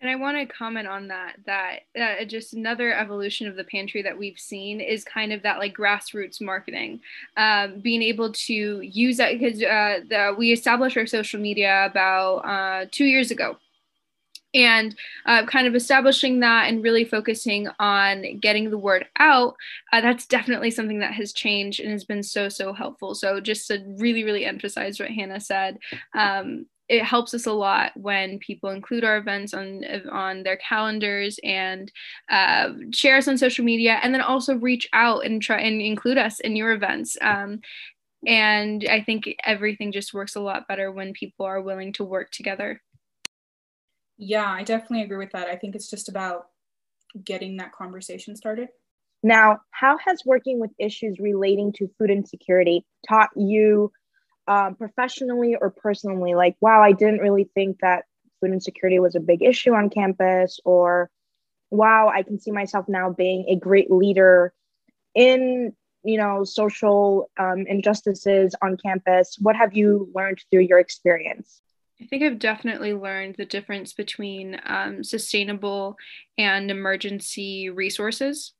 And 0.00 0.10
I 0.10 0.16
want 0.16 0.36
to 0.36 0.52
comment 0.52 0.86
on 0.86 1.08
that. 1.08 1.36
That 1.46 1.80
uh, 2.00 2.24
just 2.24 2.54
another 2.54 2.94
evolution 2.94 3.48
of 3.48 3.56
the 3.56 3.64
pantry 3.64 4.02
that 4.02 4.16
we've 4.16 4.38
seen 4.38 4.80
is 4.80 5.04
kind 5.04 5.32
of 5.32 5.42
that 5.42 5.58
like 5.58 5.76
grassroots 5.76 6.40
marketing, 6.40 7.00
um, 7.36 7.80
being 7.80 8.02
able 8.02 8.32
to 8.32 8.80
use 8.80 9.16
that 9.16 9.38
because 9.38 9.62
uh, 9.62 10.32
we 10.38 10.52
established 10.52 10.96
our 10.96 11.06
social 11.06 11.40
media 11.40 11.86
about 11.86 12.36
uh, 12.38 12.86
two 12.90 13.04
years 13.04 13.32
ago 13.32 13.56
and 14.54 14.94
uh, 15.26 15.44
kind 15.46 15.66
of 15.66 15.74
establishing 15.74 16.40
that 16.40 16.68
and 16.68 16.82
really 16.82 17.04
focusing 17.04 17.68
on 17.78 18.38
getting 18.38 18.70
the 18.70 18.78
word 18.78 19.06
out 19.18 19.54
uh, 19.92 20.00
that's 20.00 20.26
definitely 20.26 20.70
something 20.70 20.98
that 20.98 21.14
has 21.14 21.32
changed 21.32 21.80
and 21.80 21.90
has 21.90 22.04
been 22.04 22.22
so 22.22 22.48
so 22.48 22.72
helpful. 22.72 23.14
So 23.14 23.40
just 23.40 23.66
to 23.68 23.82
really 23.98 24.24
really 24.24 24.44
emphasize 24.44 24.98
what 24.98 25.10
hannah 25.10 25.40
said 25.40 25.78
um, 26.14 26.66
it 26.88 27.04
helps 27.04 27.32
us 27.32 27.46
a 27.46 27.52
lot 27.52 27.92
when 27.96 28.38
people 28.38 28.70
include 28.70 29.04
our 29.04 29.16
events 29.16 29.54
on 29.54 29.82
on 30.10 30.42
their 30.42 30.58
calendars 30.58 31.38
and 31.42 31.90
uh, 32.30 32.70
share 32.92 33.16
us 33.16 33.28
on 33.28 33.38
social 33.38 33.64
media 33.64 33.98
and 34.02 34.12
then 34.12 34.20
also 34.20 34.56
reach 34.56 34.88
out 34.92 35.24
and 35.24 35.40
try 35.40 35.60
and 35.60 35.80
include 35.80 36.18
us 36.18 36.40
in 36.40 36.56
your 36.56 36.72
events. 36.72 37.16
Um, 37.20 37.60
and 38.24 38.86
i 38.88 39.00
think 39.00 39.34
everything 39.42 39.90
just 39.90 40.14
works 40.14 40.36
a 40.36 40.40
lot 40.40 40.68
better 40.68 40.92
when 40.92 41.12
people 41.12 41.44
are 41.44 41.60
willing 41.60 41.92
to 41.92 42.04
work 42.04 42.30
together 42.30 42.80
yeah, 44.22 44.48
I 44.48 44.62
definitely 44.62 45.02
agree 45.02 45.18
with 45.18 45.32
that. 45.32 45.48
I 45.48 45.56
think 45.56 45.74
it's 45.74 45.90
just 45.90 46.08
about 46.08 46.46
getting 47.24 47.56
that 47.56 47.72
conversation 47.72 48.36
started. 48.36 48.68
Now, 49.24 49.60
how 49.70 49.98
has 49.98 50.22
working 50.24 50.60
with 50.60 50.70
issues 50.78 51.18
relating 51.18 51.72
to 51.74 51.90
food 51.98 52.10
insecurity 52.10 52.84
taught 53.08 53.30
you 53.36 53.92
um, 54.46 54.76
professionally 54.76 55.56
or 55.60 55.70
personally? 55.70 56.34
Like, 56.34 56.56
wow, 56.60 56.82
I 56.82 56.92
didn't 56.92 57.18
really 57.18 57.50
think 57.54 57.78
that 57.80 58.04
food 58.40 58.52
insecurity 58.52 59.00
was 59.00 59.16
a 59.16 59.20
big 59.20 59.42
issue 59.42 59.74
on 59.74 59.90
campus, 59.90 60.60
or 60.64 61.10
wow, 61.70 62.08
I 62.14 62.22
can 62.22 62.38
see 62.38 62.52
myself 62.52 62.86
now 62.88 63.10
being 63.10 63.46
a 63.48 63.56
great 63.56 63.90
leader 63.90 64.52
in 65.14 65.72
you 66.04 66.18
know 66.18 66.44
social 66.44 67.30
um, 67.38 67.64
injustices 67.66 68.54
on 68.62 68.76
campus. 68.76 69.36
What 69.40 69.56
have 69.56 69.76
you 69.76 70.10
learned 70.14 70.38
through 70.50 70.62
your 70.62 70.78
experience? 70.78 71.61
I 72.02 72.06
think 72.06 72.24
I've 72.24 72.40
definitely 72.40 72.94
learned 72.94 73.36
the 73.38 73.44
difference 73.44 73.92
between 73.92 74.60
um, 74.66 75.04
sustainable 75.04 75.96
and 76.36 76.68
emergency 76.68 77.70
resources. 77.70 78.54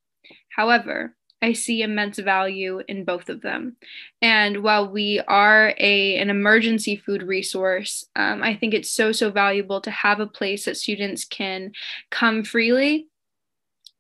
However, 0.51 1.17
I 1.43 1.55
see 1.55 1.83
immense 1.83 2.21
value 2.21 2.83
in 2.87 3.05
both 3.05 3.29
of 3.29 3.41
them. 3.41 3.77
And 4.21 4.63
while 4.63 4.89
we 4.89 5.21
are 5.27 5.75
a, 5.77 6.17
an 6.19 6.31
emergency 6.31 6.95
food 6.95 7.25
resource, 7.25 8.05
um, 8.15 8.45
I 8.45 8.55
think 8.55 8.75
it's 8.75 8.93
so, 8.93 9.11
so 9.11 9.33
valuable 9.33 9.81
to 9.81 9.91
have 9.91 10.21
a 10.21 10.27
place 10.27 10.67
that 10.67 10.77
students 10.77 11.25
can 11.25 11.73
come 12.13 12.45
freely 12.45 13.09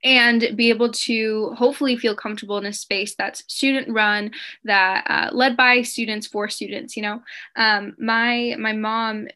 and 0.05 0.57
be 0.57 0.69
able 0.69 0.91
to 0.91 1.53
hopefully 1.57 1.97
feel 1.97 2.15
comfortable 2.15 2.59
in 2.59 2.67
a 2.67 2.73
space 2.73 3.15
that's 3.15 3.45
student 3.53 3.89
run 3.89 4.31
that 4.65 5.05
uh, 5.09 5.35
led 5.35 5.57
by 5.57 5.83
students 5.83 6.27
for 6.27 6.49
students 6.49 6.97
you 6.97 7.03
know? 7.03 7.23
Um, 7.57 7.95
my 7.99 8.57
my 8.59 8.73
mom 8.73 9.29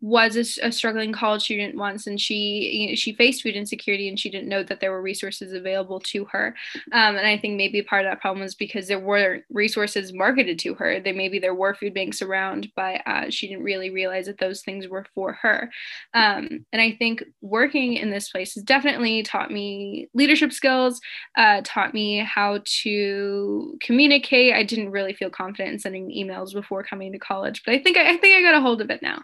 was 0.00 0.36
a, 0.36 0.66
a, 0.66 0.72
struggling 0.72 1.12
college 1.12 1.42
student 1.42 1.76
once 1.76 2.08
and 2.08 2.20
she 2.20 2.94
she 2.96 3.12
faced 3.12 3.42
food 3.42 3.54
insecurity 3.54 4.08
and 4.08 4.18
she 4.18 4.28
didn't 4.28 4.48
know 4.48 4.64
that 4.64 4.80
there 4.80 4.90
were 4.90 5.00
resources 5.00 5.52
available 5.52 6.00
to 6.00 6.24
her. 6.24 6.54
Um, 6.90 7.16
and 7.16 7.26
i 7.26 7.38
think 7.38 7.56
maybe 7.56 7.80
part 7.80 8.04
of 8.04 8.10
that 8.10 8.20
problem 8.20 8.42
was 8.42 8.56
because 8.56 8.88
there 8.88 8.98
weren't 8.98 9.44
resources 9.50 10.12
marketed 10.12 10.58
to 10.60 10.74
her. 10.74 10.98
They 10.98 11.12
maybe 11.12 11.38
there 11.38 11.54
were 11.54 11.74
food 11.74 11.94
banks 11.94 12.22
around 12.22 12.72
but 12.74 13.02
uh, 13.06 13.30
she 13.30 13.46
didn't 13.46 13.62
really 13.62 13.90
realize 13.90 14.26
that 14.26 14.38
those 14.38 14.62
things 14.62 14.88
were 14.88 15.06
for 15.14 15.32
her. 15.34 15.70
Um, 16.12 16.64
and 16.72 16.82
i 16.82 16.92
think 16.98 17.22
working 17.40 17.94
in 17.94 18.10
this 18.10 18.30
place 18.30 18.54
has 18.54 18.64
definitely 18.64 19.22
taught 19.22 19.50
me 19.50 20.08
leadership 20.12 20.52
skills 20.52 21.00
uh, 21.36 21.60
taught 21.64 21.94
me 21.94 22.18
how 22.18 22.60
to 22.64 23.78
communicate. 23.80 24.54
I 24.54 24.64
didn't 24.64 24.90
really 24.90 25.12
feel 25.12 25.30
confident 25.30 25.74
in 25.74 25.78
sending 25.78 26.10
emails 26.10 26.52
before 26.52 26.82
coming 26.82 27.12
to 27.12 27.18
college 27.18 27.62
but 27.64 27.74
i 27.74 27.78
think 27.78 27.96
i, 27.96 28.10
I 28.12 28.16
think 28.16 28.34
i 28.36 28.42
got 28.42 28.58
a 28.58 28.60
hold 28.60 28.80
of 28.80 28.90
it 28.90 29.02
now 29.02 29.22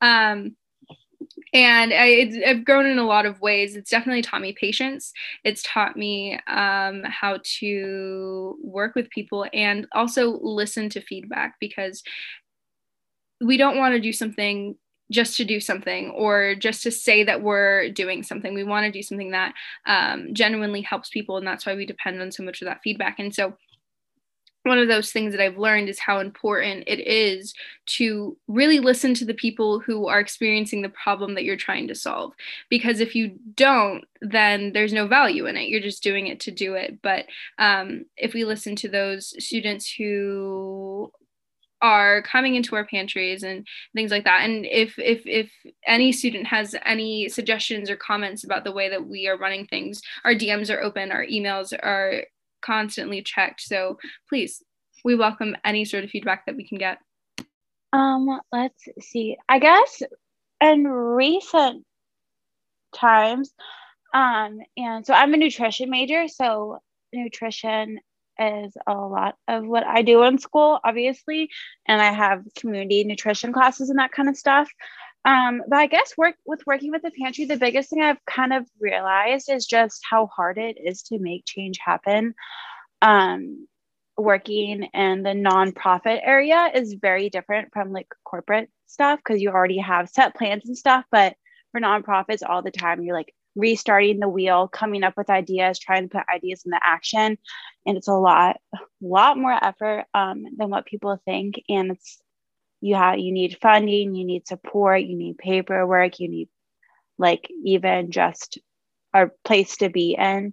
um, 0.00 0.56
and 1.52 1.92
I, 1.92 2.30
have 2.46 2.64
grown 2.64 2.86
in 2.86 2.98
a 2.98 3.06
lot 3.06 3.26
of 3.26 3.40
ways. 3.40 3.74
It's 3.74 3.90
definitely 3.90 4.22
taught 4.22 4.40
me 4.40 4.52
patience. 4.52 5.12
It's 5.44 5.62
taught 5.62 5.96
me 5.96 6.38
um, 6.46 7.02
how 7.04 7.38
to 7.58 8.56
work 8.62 8.94
with 8.94 9.10
people 9.10 9.46
and 9.52 9.86
also 9.92 10.38
listen 10.42 10.88
to 10.90 11.00
feedback 11.00 11.54
because 11.60 12.02
we 13.40 13.56
don't 13.56 13.78
want 13.78 13.94
to 13.94 14.00
do 14.00 14.12
something 14.12 14.76
just 15.10 15.36
to 15.36 15.44
do 15.44 15.58
something 15.58 16.10
or 16.10 16.54
just 16.54 16.84
to 16.84 16.90
say 16.90 17.24
that 17.24 17.42
we're 17.42 17.90
doing 17.90 18.22
something. 18.22 18.54
We 18.54 18.62
want 18.62 18.86
to 18.86 18.92
do 18.92 19.02
something 19.02 19.32
that 19.32 19.54
um, 19.86 20.28
genuinely 20.32 20.82
helps 20.82 21.08
people. 21.08 21.36
And 21.36 21.46
that's 21.46 21.66
why 21.66 21.74
we 21.74 21.84
depend 21.84 22.22
on 22.22 22.30
so 22.30 22.44
much 22.44 22.62
of 22.62 22.66
that 22.66 22.80
feedback. 22.84 23.18
And 23.18 23.34
so 23.34 23.54
one 24.64 24.78
of 24.78 24.88
those 24.88 25.10
things 25.10 25.32
that 25.32 25.42
I've 25.42 25.56
learned 25.56 25.88
is 25.88 25.98
how 25.98 26.20
important 26.20 26.84
it 26.86 27.00
is 27.00 27.54
to 27.86 28.36
really 28.46 28.78
listen 28.78 29.14
to 29.14 29.24
the 29.24 29.34
people 29.34 29.80
who 29.80 30.06
are 30.06 30.20
experiencing 30.20 30.82
the 30.82 30.90
problem 30.90 31.34
that 31.34 31.44
you're 31.44 31.56
trying 31.56 31.88
to 31.88 31.94
solve. 31.94 32.32
Because 32.68 33.00
if 33.00 33.14
you 33.14 33.38
don't, 33.54 34.04
then 34.20 34.72
there's 34.72 34.92
no 34.92 35.06
value 35.06 35.46
in 35.46 35.56
it. 35.56 35.68
You're 35.68 35.80
just 35.80 36.02
doing 36.02 36.26
it 36.26 36.40
to 36.40 36.50
do 36.50 36.74
it. 36.74 37.00
But 37.02 37.24
um, 37.58 38.04
if 38.16 38.34
we 38.34 38.44
listen 38.44 38.76
to 38.76 38.88
those 38.88 39.34
students 39.42 39.90
who 39.90 41.10
are 41.82 42.20
coming 42.22 42.54
into 42.54 42.76
our 42.76 42.84
pantries 42.84 43.42
and 43.42 43.66
things 43.94 44.10
like 44.10 44.24
that 44.24 44.42
and 44.42 44.66
if 44.66 44.98
if 44.98 45.22
if 45.24 45.50
any 45.86 46.12
student 46.12 46.46
has 46.46 46.74
any 46.84 47.26
suggestions 47.26 47.88
or 47.88 47.96
comments 47.96 48.44
about 48.44 48.64
the 48.64 48.72
way 48.72 48.90
that 48.90 49.06
we 49.06 49.26
are 49.26 49.38
running 49.38 49.66
things 49.66 50.02
our 50.24 50.34
dms 50.34 50.68
are 50.68 50.82
open 50.82 51.10
our 51.10 51.24
emails 51.24 51.72
are 51.72 52.22
constantly 52.62 53.22
checked. 53.22 53.60
So 53.60 53.98
please, 54.28 54.62
we 55.04 55.14
welcome 55.14 55.56
any 55.64 55.84
sort 55.84 56.04
of 56.04 56.10
feedback 56.10 56.46
that 56.46 56.56
we 56.56 56.66
can 56.66 56.78
get. 56.78 56.98
Um, 57.92 58.40
let's 58.52 58.84
see. 59.00 59.36
I 59.48 59.58
guess 59.58 60.02
in 60.60 60.86
recent 60.86 61.84
times, 62.94 63.52
um, 64.14 64.58
and 64.76 65.06
so 65.06 65.14
I'm 65.14 65.34
a 65.34 65.36
nutrition 65.36 65.90
major, 65.90 66.28
so 66.28 66.78
nutrition 67.12 68.00
is 68.38 68.72
a 68.86 68.94
lot 68.94 69.36
of 69.48 69.66
what 69.66 69.86
I 69.86 70.02
do 70.02 70.22
in 70.22 70.38
school, 70.38 70.80
obviously, 70.82 71.50
and 71.86 72.00
I 72.00 72.12
have 72.12 72.42
community 72.56 73.04
nutrition 73.04 73.52
classes 73.52 73.90
and 73.90 73.98
that 73.98 74.12
kind 74.12 74.28
of 74.28 74.36
stuff. 74.36 74.70
Um, 75.24 75.62
but 75.68 75.78
I 75.78 75.86
guess 75.86 76.16
work 76.16 76.36
with 76.46 76.66
working 76.66 76.90
with 76.90 77.02
the 77.02 77.10
pantry, 77.10 77.44
the 77.44 77.56
biggest 77.56 77.90
thing 77.90 78.02
I've 78.02 78.24
kind 78.24 78.52
of 78.52 78.66
realized 78.80 79.50
is 79.50 79.66
just 79.66 80.02
how 80.08 80.26
hard 80.26 80.58
it 80.58 80.78
is 80.82 81.02
to 81.04 81.18
make 81.18 81.44
change 81.44 81.78
happen. 81.84 82.34
Um, 83.02 83.66
working 84.16 84.84
in 84.94 85.22
the 85.22 85.30
nonprofit 85.30 86.20
area 86.22 86.70
is 86.74 86.94
very 86.94 87.30
different 87.30 87.72
from 87.72 87.92
like 87.92 88.08
corporate 88.24 88.70
stuff 88.86 89.18
because 89.18 89.40
you 89.40 89.50
already 89.50 89.78
have 89.78 90.08
set 90.08 90.34
plans 90.34 90.66
and 90.66 90.76
stuff. 90.76 91.04
But 91.10 91.34
for 91.72 91.80
nonprofits, 91.80 92.42
all 92.46 92.62
the 92.62 92.70
time 92.70 93.02
you're 93.02 93.16
like 93.16 93.34
restarting 93.56 94.20
the 94.20 94.28
wheel, 94.28 94.68
coming 94.68 95.02
up 95.02 95.14
with 95.16 95.30
ideas, 95.30 95.78
trying 95.78 96.08
to 96.08 96.18
put 96.18 96.26
ideas 96.34 96.62
into 96.64 96.78
action, 96.82 97.36
and 97.86 97.96
it's 97.96 98.08
a 98.08 98.14
lot, 98.14 98.56
a 98.74 98.78
lot 99.00 99.38
more 99.38 99.58
effort 99.64 100.04
um, 100.14 100.44
than 100.56 100.70
what 100.70 100.86
people 100.86 101.20
think. 101.24 101.62
And 101.68 101.92
it's 101.92 102.20
you 102.80 102.94
have 102.94 103.18
you 103.18 103.32
need 103.32 103.58
funding 103.60 104.14
you 104.14 104.24
need 104.24 104.46
support 104.46 105.02
you 105.02 105.16
need 105.16 105.36
paperwork 105.38 106.18
you 106.18 106.28
need 106.28 106.48
like 107.18 107.48
even 107.64 108.10
just 108.10 108.58
a 109.14 109.28
place 109.44 109.76
to 109.78 109.88
be 109.88 110.16
in. 110.18 110.52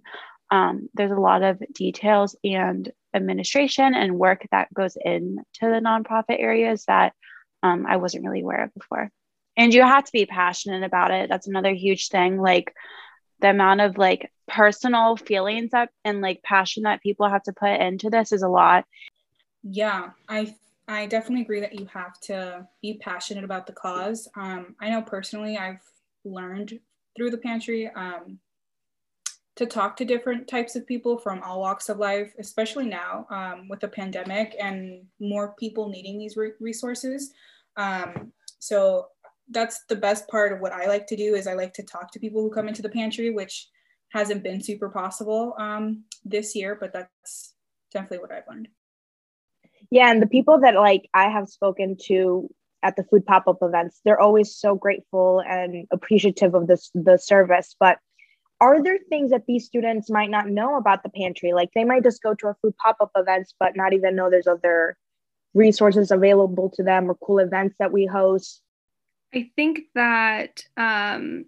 Um, 0.50 0.88
there's 0.94 1.10
a 1.10 1.20
lot 1.20 1.42
of 1.42 1.60
details 1.74 2.36
and 2.44 2.90
administration 3.14 3.94
and 3.94 4.18
work 4.18 4.46
that 4.50 4.72
goes 4.72 4.96
into 5.02 5.42
the 5.60 5.80
nonprofit 5.84 6.38
areas 6.38 6.84
that 6.86 7.14
um, 7.62 7.86
i 7.86 7.96
wasn't 7.96 8.24
really 8.24 8.42
aware 8.42 8.64
of 8.64 8.74
before. 8.74 9.10
And 9.56 9.74
you 9.74 9.82
have 9.82 10.04
to 10.04 10.12
be 10.12 10.26
passionate 10.26 10.84
about 10.84 11.10
it. 11.10 11.28
That's 11.28 11.48
another 11.48 11.74
huge 11.74 12.08
thing 12.08 12.40
like 12.40 12.72
the 13.40 13.50
amount 13.50 13.80
of 13.80 13.98
like 13.98 14.30
personal 14.46 15.16
feelings 15.16 15.70
that 15.70 15.90
and 16.04 16.20
like 16.20 16.42
passion 16.42 16.84
that 16.84 17.02
people 17.02 17.28
have 17.28 17.42
to 17.44 17.52
put 17.52 17.80
into 17.80 18.10
this 18.10 18.32
is 18.32 18.42
a 18.42 18.48
lot. 18.48 18.84
Yeah 19.62 20.10
i 20.28 20.54
I 20.88 21.04
definitely 21.06 21.42
agree 21.42 21.60
that 21.60 21.78
you 21.78 21.86
have 21.92 22.18
to 22.22 22.66
be 22.80 22.98
passionate 23.02 23.44
about 23.44 23.66
the 23.66 23.74
cause. 23.74 24.26
Um, 24.36 24.74
I 24.80 24.88
know 24.88 25.02
personally, 25.02 25.58
I've 25.58 25.82
learned 26.24 26.80
through 27.14 27.30
the 27.30 27.38
pantry 27.38 27.90
um, 27.94 28.38
to 29.56 29.66
talk 29.66 29.96
to 29.98 30.06
different 30.06 30.48
types 30.48 30.76
of 30.76 30.86
people 30.86 31.18
from 31.18 31.42
all 31.42 31.60
walks 31.60 31.90
of 31.90 31.98
life, 31.98 32.32
especially 32.38 32.86
now 32.86 33.26
um, 33.30 33.68
with 33.68 33.80
the 33.80 33.88
pandemic 33.88 34.56
and 34.58 35.02
more 35.20 35.54
people 35.58 35.90
needing 35.90 36.18
these 36.18 36.38
re- 36.38 36.52
resources. 36.58 37.32
Um, 37.76 38.32
so 38.58 39.08
that's 39.50 39.84
the 39.90 39.96
best 39.96 40.26
part 40.28 40.52
of 40.52 40.60
what 40.60 40.72
I 40.72 40.86
like 40.86 41.06
to 41.08 41.16
do 41.16 41.34
is 41.34 41.46
I 41.46 41.52
like 41.52 41.74
to 41.74 41.82
talk 41.82 42.10
to 42.12 42.18
people 42.18 42.40
who 42.40 42.50
come 42.50 42.66
into 42.66 42.82
the 42.82 42.88
pantry, 42.88 43.30
which 43.30 43.68
hasn't 44.12 44.42
been 44.42 44.62
super 44.62 44.88
possible 44.88 45.54
um, 45.58 46.04
this 46.24 46.54
year, 46.54 46.78
but 46.80 46.94
that's 46.94 47.54
definitely 47.92 48.20
what 48.20 48.32
I've 48.32 48.48
learned. 48.48 48.68
Yeah, 49.90 50.10
and 50.10 50.20
the 50.20 50.26
people 50.26 50.60
that 50.60 50.74
like 50.74 51.08
I 51.14 51.28
have 51.28 51.48
spoken 51.48 51.96
to 52.06 52.48
at 52.82 52.96
the 52.96 53.04
food 53.04 53.26
pop-up 53.26 53.58
events, 53.62 54.00
they're 54.04 54.20
always 54.20 54.54
so 54.54 54.74
grateful 54.74 55.42
and 55.48 55.86
appreciative 55.90 56.54
of 56.54 56.66
this 56.66 56.90
the 56.94 57.16
service. 57.16 57.74
But 57.78 57.98
are 58.60 58.82
there 58.82 58.98
things 59.08 59.30
that 59.30 59.46
these 59.46 59.66
students 59.66 60.10
might 60.10 60.30
not 60.30 60.48
know 60.48 60.76
about 60.76 61.02
the 61.02 61.08
pantry? 61.08 61.52
Like 61.52 61.70
they 61.74 61.84
might 61.84 62.02
just 62.02 62.22
go 62.22 62.34
to 62.34 62.48
a 62.48 62.56
food 62.60 62.76
pop-up 62.76 63.10
events, 63.16 63.54
but 63.58 63.76
not 63.76 63.92
even 63.92 64.16
know 64.16 64.30
there's 64.30 64.46
other 64.46 64.96
resources 65.54 66.10
available 66.10 66.70
to 66.70 66.82
them 66.82 67.10
or 67.10 67.14
cool 67.14 67.38
events 67.38 67.76
that 67.78 67.92
we 67.92 68.06
host. 68.06 68.62
I 69.34 69.50
think 69.56 69.80
that 69.94 70.64
um, 70.76 71.44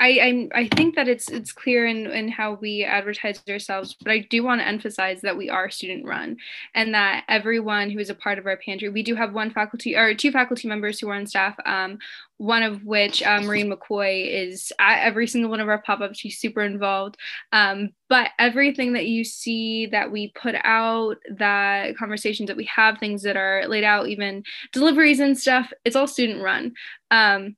I, 0.00 0.48
I, 0.54 0.60
I 0.62 0.68
think 0.68 0.96
that 0.96 1.08
it's 1.08 1.28
it's 1.28 1.52
clear 1.52 1.86
in, 1.86 2.06
in 2.06 2.28
how 2.28 2.54
we 2.54 2.84
advertise 2.84 3.42
ourselves, 3.48 3.94
but 4.02 4.10
I 4.10 4.26
do 4.30 4.42
want 4.42 4.62
to 4.62 4.66
emphasize 4.66 5.20
that 5.20 5.36
we 5.36 5.50
are 5.50 5.70
student 5.70 6.06
run 6.06 6.38
and 6.74 6.94
that 6.94 7.24
everyone 7.28 7.90
who 7.90 7.98
is 7.98 8.08
a 8.08 8.14
part 8.14 8.38
of 8.38 8.46
our 8.46 8.56
pantry, 8.56 8.88
we 8.88 9.02
do 9.02 9.14
have 9.14 9.34
one 9.34 9.50
faculty 9.50 9.94
or 9.96 10.14
two 10.14 10.32
faculty 10.32 10.66
members 10.68 10.98
who 10.98 11.08
are 11.10 11.14
on 11.14 11.26
staff. 11.26 11.54
Um, 11.66 11.98
one 12.38 12.62
of 12.62 12.86
which 12.86 13.22
um, 13.22 13.44
Maureen 13.44 13.70
McCoy 13.70 14.26
is 14.26 14.72
at 14.78 15.02
every 15.02 15.26
single 15.26 15.50
one 15.50 15.60
of 15.60 15.68
our 15.68 15.82
pop-ups. 15.82 16.18
She's 16.18 16.38
super 16.38 16.62
involved. 16.62 17.18
Um, 17.52 17.90
but 18.08 18.30
everything 18.38 18.94
that 18.94 19.04
you 19.06 19.24
see 19.24 19.84
that 19.88 20.10
we 20.10 20.32
put 20.32 20.54
out, 20.64 21.18
that 21.36 21.98
conversations 21.98 22.46
that 22.46 22.56
we 22.56 22.64
have, 22.74 22.96
things 22.96 23.22
that 23.24 23.36
are 23.36 23.68
laid 23.68 23.84
out, 23.84 24.08
even 24.08 24.42
deliveries 24.72 25.20
and 25.20 25.36
stuff, 25.36 25.70
it's 25.84 25.96
all 25.96 26.06
student 26.06 26.42
run. 26.42 26.72
Um, 27.10 27.56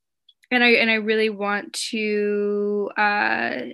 and 0.52 0.62
I 0.62 0.70
and 0.72 0.90
I 0.90 0.94
really 0.94 1.30
want 1.30 1.72
to 1.90 2.90
uh, 2.96 3.72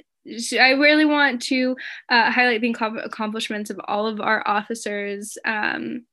I 0.61 0.71
really 0.71 1.05
want 1.05 1.43
to 1.43 1.77
uh, 2.09 2.31
highlight 2.31 2.61
the 2.61 2.71
accomplishments 3.05 3.71
of 3.71 3.81
all 3.87 4.07
of 4.07 4.21
our 4.21 4.47
officers 4.47 5.37
um, 5.45 6.05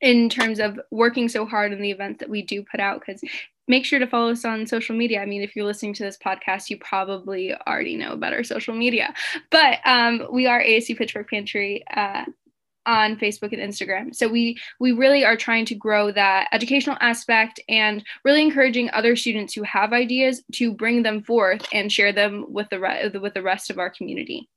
in 0.00 0.28
terms 0.28 0.58
of 0.58 0.80
working 0.90 1.28
so 1.28 1.44
hard 1.44 1.72
in 1.72 1.80
the 1.80 1.90
events 1.90 2.20
that 2.20 2.30
we 2.30 2.42
do 2.42 2.64
put 2.68 2.80
out. 2.80 3.00
Because 3.00 3.22
make 3.68 3.84
sure 3.84 3.98
to 3.98 4.06
follow 4.06 4.30
us 4.30 4.44
on 4.44 4.66
social 4.66 4.96
media. 4.96 5.20
I 5.20 5.26
mean, 5.26 5.42
if 5.42 5.54
you're 5.54 5.64
listening 5.64 5.94
to 5.94 6.02
this 6.04 6.18
podcast, 6.18 6.70
you 6.70 6.78
probably 6.78 7.54
already 7.54 7.96
know 7.96 8.12
about 8.12 8.32
our 8.32 8.44
social 8.44 8.74
media. 8.74 9.14
But 9.50 9.78
um, 9.84 10.26
we 10.32 10.46
are 10.46 10.62
ASU 10.62 10.96
Pitchfork 10.96 11.30
Pantry. 11.30 11.84
Uh, 11.94 12.24
on 12.86 13.16
Facebook 13.16 13.52
and 13.52 13.60
Instagram. 13.60 14.14
So 14.14 14.28
we 14.28 14.58
we 14.80 14.92
really 14.92 15.24
are 15.24 15.36
trying 15.36 15.64
to 15.66 15.74
grow 15.74 16.10
that 16.12 16.48
educational 16.52 16.96
aspect 17.00 17.60
and 17.68 18.04
really 18.24 18.42
encouraging 18.42 18.90
other 18.90 19.16
students 19.16 19.54
who 19.54 19.62
have 19.62 19.92
ideas 19.92 20.42
to 20.54 20.72
bring 20.72 21.02
them 21.02 21.22
forth 21.22 21.66
and 21.72 21.92
share 21.92 22.12
them 22.12 22.46
with 22.48 22.68
the 22.70 22.80
re- 22.80 23.10
with 23.14 23.34
the 23.34 23.42
rest 23.42 23.70
of 23.70 23.78
our 23.78 23.90
community. 23.90 24.48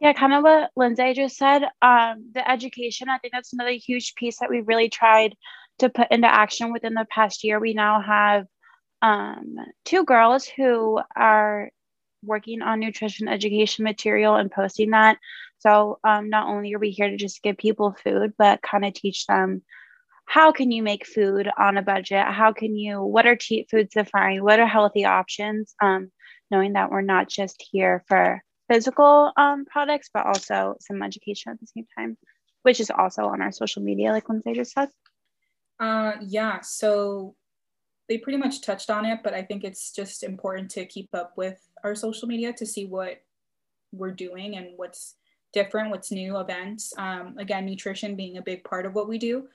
Yeah, 0.00 0.12
kind 0.12 0.34
of 0.34 0.42
what 0.42 0.70
Lindsay 0.76 1.14
just 1.14 1.36
said. 1.36 1.62
Um, 1.80 2.30
the 2.34 2.48
education, 2.48 3.08
I 3.08 3.18
think 3.18 3.32
that's 3.32 3.52
another 3.52 3.70
huge 3.70 4.14
piece 4.16 4.38
that 4.40 4.50
we 4.50 4.60
really 4.60 4.88
tried 4.88 5.34
to 5.78 5.88
put 5.88 6.10
into 6.10 6.32
action 6.32 6.72
within 6.72 6.94
the 6.94 7.06
past 7.10 7.44
year. 7.44 7.58
We 7.58 7.74
now 7.74 8.00
have 8.00 8.46
um, 9.02 9.56
two 9.84 10.04
girls 10.04 10.46
who 10.46 11.00
are 11.16 11.70
working 12.22 12.62
on 12.62 12.80
nutrition 12.80 13.28
education 13.28 13.84
material 13.84 14.36
and 14.36 14.50
posting 14.50 14.90
that. 14.90 15.18
So 15.64 15.98
um, 16.04 16.28
not 16.28 16.48
only 16.48 16.74
are 16.74 16.78
we 16.78 16.90
here 16.90 17.08
to 17.08 17.16
just 17.16 17.42
give 17.42 17.56
people 17.56 17.96
food, 18.04 18.34
but 18.36 18.62
kind 18.62 18.84
of 18.84 18.92
teach 18.92 19.26
them 19.26 19.62
how 20.26 20.52
can 20.52 20.70
you 20.70 20.82
make 20.82 21.06
food 21.06 21.48
on 21.58 21.76
a 21.76 21.82
budget? 21.82 22.24
How 22.26 22.52
can 22.52 22.74
you, 22.76 23.02
what 23.02 23.26
are 23.26 23.36
cheap 23.36 23.70
foods 23.70 23.94
defined? 23.94 24.42
What 24.42 24.58
are 24.58 24.66
healthy 24.66 25.04
options? 25.04 25.74
Um, 25.82 26.10
knowing 26.50 26.74
that 26.74 26.90
we're 26.90 27.02
not 27.02 27.28
just 27.28 27.62
here 27.70 28.04
for 28.08 28.42
physical 28.70 29.32
um, 29.36 29.64
products, 29.66 30.10
but 30.12 30.26
also 30.26 30.76
some 30.80 31.02
education 31.02 31.52
at 31.52 31.60
the 31.60 31.66
same 31.66 31.86
time, 31.96 32.16
which 32.62 32.80
is 32.80 32.90
also 32.90 33.26
on 33.26 33.42
our 33.42 33.52
social 33.52 33.82
media, 33.82 34.12
like 34.12 34.28
Lindsay 34.28 34.54
just 34.54 34.72
said. 34.72 34.88
Uh, 35.78 36.12
yeah, 36.22 36.60
so 36.60 37.34
they 38.08 38.18
pretty 38.18 38.38
much 38.38 38.62
touched 38.62 38.90
on 38.90 39.04
it, 39.04 39.20
but 39.22 39.34
I 39.34 39.42
think 39.42 39.64
it's 39.64 39.92
just 39.92 40.22
important 40.22 40.70
to 40.72 40.86
keep 40.86 41.08
up 41.12 41.34
with 41.36 41.60
our 41.82 41.94
social 41.94 42.28
media 42.28 42.52
to 42.54 42.66
see 42.66 42.86
what 42.86 43.22
we're 43.92 44.12
doing 44.12 44.56
and 44.56 44.68
what's 44.76 45.16
different, 45.54 45.90
what's 45.90 46.10
new 46.10 46.38
events. 46.38 46.92
Um, 46.98 47.36
again, 47.38 47.64
nutrition 47.64 48.16
being 48.16 48.36
a 48.36 48.42
big 48.42 48.64
part 48.64 48.84
of 48.84 48.94
what 48.94 49.08
we 49.08 49.16
do 49.16 49.46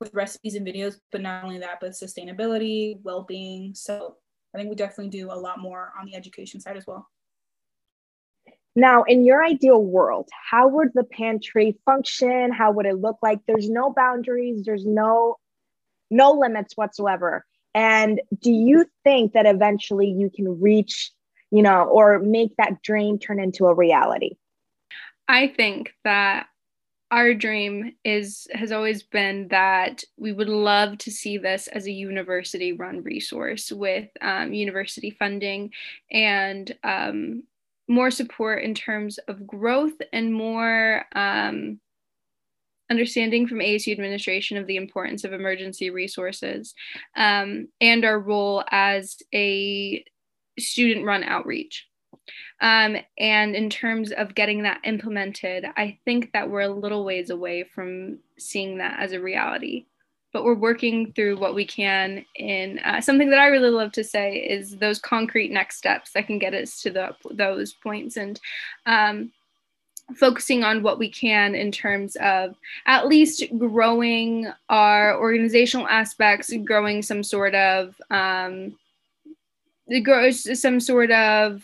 with 0.00 0.12
recipes 0.12 0.56
and 0.56 0.66
videos, 0.66 0.98
but 1.12 1.22
not 1.22 1.44
only 1.44 1.58
that, 1.60 1.78
but 1.80 1.92
sustainability, 1.92 2.98
well 3.02 3.22
being. 3.22 3.74
So 3.74 4.16
I 4.54 4.58
think 4.58 4.68
we 4.68 4.76
definitely 4.76 5.10
do 5.10 5.30
a 5.30 5.34
lot 5.34 5.60
more 5.60 5.92
on 5.98 6.06
the 6.06 6.14
education 6.14 6.60
side 6.60 6.76
as 6.76 6.86
well. 6.86 7.08
Now, 8.76 9.04
in 9.04 9.24
your 9.24 9.44
ideal 9.44 9.82
world, 9.82 10.28
how 10.50 10.66
would 10.68 10.88
the 10.94 11.04
pantry 11.04 11.78
function? 11.84 12.52
How 12.52 12.72
would 12.72 12.86
it 12.86 13.00
look 13.00 13.18
like? 13.22 13.38
There's 13.46 13.70
no 13.70 13.92
boundaries, 13.92 14.64
there's 14.64 14.84
no 14.84 15.36
no 16.10 16.32
limits 16.32 16.76
whatsoever. 16.76 17.46
And 17.74 18.20
do 18.38 18.52
you 18.52 18.86
think 19.02 19.32
that 19.32 19.46
eventually 19.46 20.08
you 20.08 20.30
can 20.30 20.60
reach, 20.60 21.10
you 21.50 21.62
know, 21.62 21.84
or 21.84 22.18
make 22.20 22.56
that 22.56 22.82
dream 22.82 23.18
turn 23.18 23.40
into 23.40 23.66
a 23.66 23.74
reality? 23.74 24.36
I 25.28 25.48
think 25.48 25.92
that 26.04 26.46
our 27.10 27.34
dream 27.34 27.92
is 28.04 28.46
has 28.52 28.72
always 28.72 29.02
been 29.02 29.48
that 29.48 30.02
we 30.16 30.32
would 30.32 30.48
love 30.48 30.98
to 30.98 31.10
see 31.10 31.38
this 31.38 31.68
as 31.68 31.86
a 31.86 31.92
university 31.92 32.72
run 32.72 33.02
resource 33.02 33.70
with 33.70 34.08
um, 34.20 34.52
university 34.52 35.10
funding 35.10 35.70
and 36.10 36.74
um, 36.82 37.44
more 37.88 38.10
support 38.10 38.64
in 38.64 38.74
terms 38.74 39.18
of 39.28 39.46
growth 39.46 39.94
and 40.12 40.32
more 40.32 41.04
um, 41.14 41.78
understanding 42.90 43.46
from 43.46 43.58
ASU 43.58 43.92
administration 43.92 44.56
of 44.56 44.66
the 44.66 44.76
importance 44.76 45.24
of 45.24 45.32
emergency 45.32 45.90
resources 45.90 46.74
um, 47.16 47.68
and 47.80 48.04
our 48.04 48.18
role 48.18 48.64
as 48.70 49.16
a 49.34 50.04
student 50.58 51.06
run 51.06 51.24
outreach. 51.24 51.86
Um, 52.60 52.96
and 53.18 53.54
in 53.54 53.70
terms 53.70 54.12
of 54.12 54.34
getting 54.34 54.62
that 54.62 54.80
implemented, 54.84 55.66
I 55.76 55.98
think 56.04 56.32
that 56.32 56.48
we're 56.48 56.62
a 56.62 56.68
little 56.68 57.04
ways 57.04 57.30
away 57.30 57.64
from 57.64 58.18
seeing 58.38 58.78
that 58.78 58.98
as 59.00 59.12
a 59.12 59.20
reality. 59.20 59.86
But 60.32 60.44
we're 60.44 60.54
working 60.54 61.12
through 61.12 61.38
what 61.38 61.54
we 61.54 61.64
can 61.64 62.24
in 62.34 62.80
uh, 62.80 63.00
something 63.00 63.30
that 63.30 63.38
I 63.38 63.46
really 63.46 63.70
love 63.70 63.92
to 63.92 64.02
say 64.02 64.36
is 64.36 64.76
those 64.78 64.98
concrete 64.98 65.52
next 65.52 65.76
steps 65.76 66.10
that 66.12 66.26
can 66.26 66.40
get 66.40 66.54
us 66.54 66.82
to 66.82 66.90
the, 66.90 67.14
those 67.30 67.72
points 67.72 68.16
and 68.16 68.40
um, 68.86 69.30
focusing 70.16 70.64
on 70.64 70.82
what 70.82 70.98
we 70.98 71.08
can 71.08 71.54
in 71.54 71.72
terms 71.72 72.16
of 72.16 72.56
at 72.86 73.06
least 73.06 73.44
growing 73.58 74.52
our 74.68 75.18
organizational 75.18 75.88
aspects, 75.88 76.52
growing 76.64 77.02
some 77.02 77.22
sort 77.22 77.54
of 77.54 77.94
um, 78.10 78.76
some 80.32 80.80
sort 80.80 81.10
of 81.10 81.62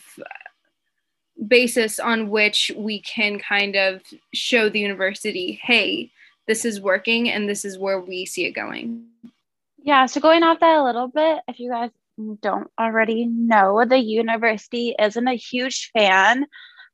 basis 1.45 1.99
on 1.99 2.29
which 2.29 2.71
we 2.75 3.01
can 3.01 3.39
kind 3.39 3.75
of 3.75 4.01
show 4.33 4.69
the 4.69 4.79
university, 4.79 5.59
hey, 5.63 6.11
this 6.47 6.65
is 6.65 6.81
working 6.81 7.29
and 7.29 7.47
this 7.47 7.65
is 7.65 7.77
where 7.77 7.99
we 7.99 8.25
see 8.25 8.45
it 8.45 8.51
going. 8.51 9.05
Yeah, 9.83 10.05
so 10.05 10.21
going 10.21 10.43
off 10.43 10.59
that 10.59 10.77
a 10.77 10.83
little 10.83 11.07
bit, 11.07 11.39
if 11.47 11.59
you 11.59 11.71
guys 11.71 11.89
don't 12.41 12.69
already 12.79 13.25
know, 13.25 13.83
the 13.85 13.97
university 13.97 14.95
isn't 14.99 15.27
a 15.27 15.33
huge 15.33 15.91
fan 15.91 16.45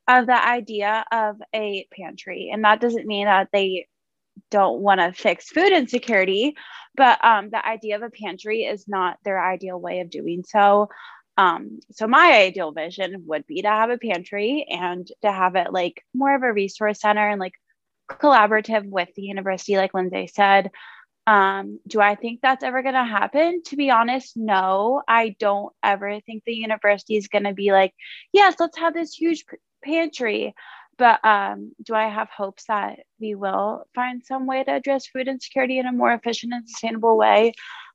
of 0.07 0.25
the 0.25 0.47
idea 0.47 1.03
of 1.11 1.41
a 1.53 1.85
pantry. 1.91 2.49
And 2.51 2.63
that 2.63 2.79
doesn't 2.79 3.05
mean 3.05 3.25
that 3.25 3.49
they 3.51 3.87
don't 4.51 4.79
want 4.79 5.01
to 5.01 5.11
fix 5.11 5.49
food 5.49 5.71
insecurity, 5.73 6.55
but 6.95 7.23
um, 7.23 7.49
the 7.49 7.65
idea 7.65 7.95
of 7.95 8.03
a 8.03 8.09
pantry 8.09 8.63
is 8.63 8.87
not 8.87 9.17
their 9.25 9.43
ideal 9.43 9.79
way 9.79 9.99
of 9.99 10.09
doing 10.09 10.43
so. 10.47 10.89
Um, 11.37 11.79
so 11.91 12.07
my 12.07 12.33
ideal 12.41 12.71
vision 12.71 13.23
would 13.27 13.45
be 13.45 13.61
to 13.61 13.67
have 13.67 13.91
a 13.91 13.97
pantry 13.97 14.65
and 14.69 15.07
to 15.21 15.31
have 15.31 15.55
it 15.55 15.71
like 15.71 16.03
more 16.13 16.35
of 16.35 16.43
a 16.43 16.51
resource 16.51 16.99
center 16.99 17.29
and 17.29 17.39
like 17.39 17.53
collaborative 18.09 18.89
with 18.89 19.09
the 19.15 19.21
university, 19.21 19.77
like 19.77 19.93
Lindsay 19.93 20.27
said. 20.27 20.71
Um, 21.27 21.79
do 21.85 21.99
I 21.99 22.15
think 22.15 22.39
that's 22.41 22.63
ever 22.63 22.81
going 22.81 22.95
to 22.95 23.03
happen? 23.03 23.61
To 23.65 23.75
be 23.75 23.91
honest, 23.91 24.37
no. 24.37 25.03
I 25.07 25.35
don't 25.39 25.73
ever 25.83 26.19
think 26.21 26.43
the 26.45 26.53
university 26.53 27.17
is 27.17 27.27
going 27.27 27.43
to 27.43 27.53
be 27.53 27.71
like, 27.71 27.93
yes, 28.31 28.55
let's 28.59 28.77
have 28.77 28.93
this 28.93 29.13
huge 29.13 29.45
pantry. 29.83 30.55
But 30.97 31.23
um, 31.23 31.73
do 31.83 31.93
I 31.93 32.07
have 32.07 32.29
hopes 32.29 32.65
that 32.69 32.99
we 33.19 33.35
will 33.35 33.83
find 33.93 34.25
some 34.25 34.47
way 34.47 34.63
to 34.63 34.71
address 34.73 35.05
food 35.05 35.27
insecurity 35.27 35.77
in 35.77 35.85
a 35.85 35.91
more 35.91 36.11
efficient 36.11 36.53
and 36.53 36.67
sustainable 36.67 37.17
way? 37.17 37.53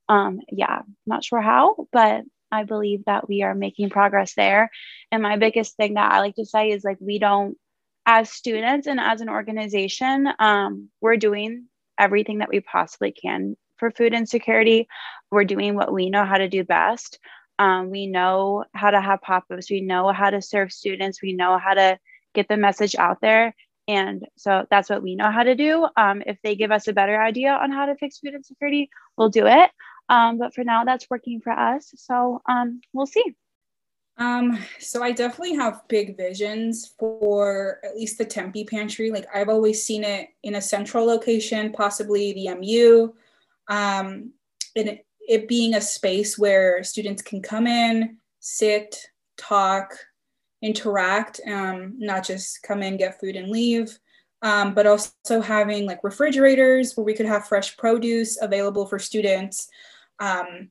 Um, 0.09 0.40
yeah, 0.50 0.83
not 1.07 1.24
sure 1.24 1.40
how, 1.40 1.88
but 1.90 2.22
I 2.52 2.64
believe 2.64 3.04
that 3.06 3.28
we 3.28 3.42
are 3.42 3.54
making 3.54 3.90
progress 3.90 4.34
there. 4.34 4.70
And 5.10 5.22
my 5.22 5.36
biggest 5.36 5.76
thing 5.76 5.94
that 5.94 6.12
I 6.12 6.20
like 6.20 6.36
to 6.36 6.46
say 6.46 6.70
is 6.70 6.84
like, 6.84 6.98
we 7.00 7.18
don't 7.18 7.56
as 8.06 8.30
students 8.30 8.86
and 8.86 9.00
as 9.00 9.20
an 9.20 9.28
organization, 9.28 10.28
um, 10.38 10.88
we're 11.00 11.16
doing 11.16 11.66
everything 11.98 12.38
that 12.38 12.48
we 12.48 12.60
possibly 12.60 13.12
can 13.12 13.56
for 13.78 13.90
food 13.90 14.12
insecurity. 14.12 14.88
We're 15.30 15.44
doing 15.44 15.74
what 15.74 15.92
we 15.92 16.10
know 16.10 16.24
how 16.24 16.38
to 16.38 16.48
do 16.48 16.64
best. 16.64 17.18
Um, 17.58 17.90
we 17.90 18.06
know 18.06 18.64
how 18.74 18.90
to 18.90 19.00
have 19.00 19.20
pop 19.20 19.44
ups, 19.52 19.70
we 19.70 19.82
know 19.82 20.12
how 20.12 20.30
to 20.30 20.42
serve 20.42 20.72
students, 20.72 21.22
we 21.22 21.32
know 21.32 21.58
how 21.58 21.74
to 21.74 21.98
get 22.34 22.48
the 22.48 22.56
message 22.56 22.96
out 22.96 23.20
there. 23.20 23.54
And 23.86 24.26
so 24.36 24.66
that's 24.70 24.88
what 24.88 25.02
we 25.02 25.16
know 25.16 25.30
how 25.30 25.42
to 25.42 25.54
do. 25.54 25.86
Um, 25.96 26.22
if 26.26 26.38
they 26.42 26.56
give 26.56 26.72
us 26.72 26.88
a 26.88 26.92
better 26.92 27.20
idea 27.20 27.52
on 27.52 27.70
how 27.70 27.86
to 27.86 27.96
fix 27.96 28.18
food 28.18 28.34
insecurity, 28.34 28.90
we'll 29.16 29.28
do 29.28 29.46
it. 29.46 29.70
Um, 30.12 30.37
but 30.37 30.55
for 30.55 30.62
now, 30.62 30.85
that's 30.85 31.09
working 31.09 31.40
for 31.40 31.53
us. 31.53 31.90
So 31.96 32.42
um, 32.46 32.83
we'll 32.92 33.07
see. 33.07 33.35
Um, 34.18 34.59
so 34.79 35.03
I 35.03 35.11
definitely 35.11 35.55
have 35.55 35.88
big 35.88 36.18
visions 36.18 36.94
for 36.98 37.79
at 37.83 37.96
least 37.96 38.18
the 38.18 38.27
Tempe 38.27 38.64
pantry. 38.64 39.11
Like 39.11 39.27
I've 39.35 39.48
always 39.48 39.83
seen 39.83 40.05
it 40.05 40.29
in 40.42 40.57
a 40.57 40.61
central 40.61 41.07
location, 41.07 41.72
possibly 41.72 42.35
the 42.35 42.55
MU. 42.55 43.14
Um, 43.68 44.33
and 44.77 44.88
it, 44.90 45.07
it 45.27 45.48
being 45.48 45.75
a 45.75 45.81
space 45.81 46.38
where 46.38 46.85
students 46.85 47.22
can 47.22 47.40
come 47.40 47.66
in, 47.66 48.18
sit, 48.38 48.98
talk, 49.38 49.94
interact, 50.61 51.40
um, 51.48 51.94
not 51.96 52.22
just 52.22 52.62
come 52.62 52.83
in, 52.83 52.98
get 52.98 53.18
food 53.18 53.35
and 53.35 53.48
leave. 53.51 53.98
Um, 54.42 54.75
but 54.75 54.87
also 54.87 55.40
having 55.40 55.87
like 55.87 56.05
refrigerators 56.05 56.96
where 56.96 57.05
we 57.05 57.14
could 57.14 57.27
have 57.27 57.46
fresh 57.46 57.77
produce 57.79 58.42
available 58.42 58.85
for 58.87 58.98
students. 58.98 59.70
Um, 60.22 60.70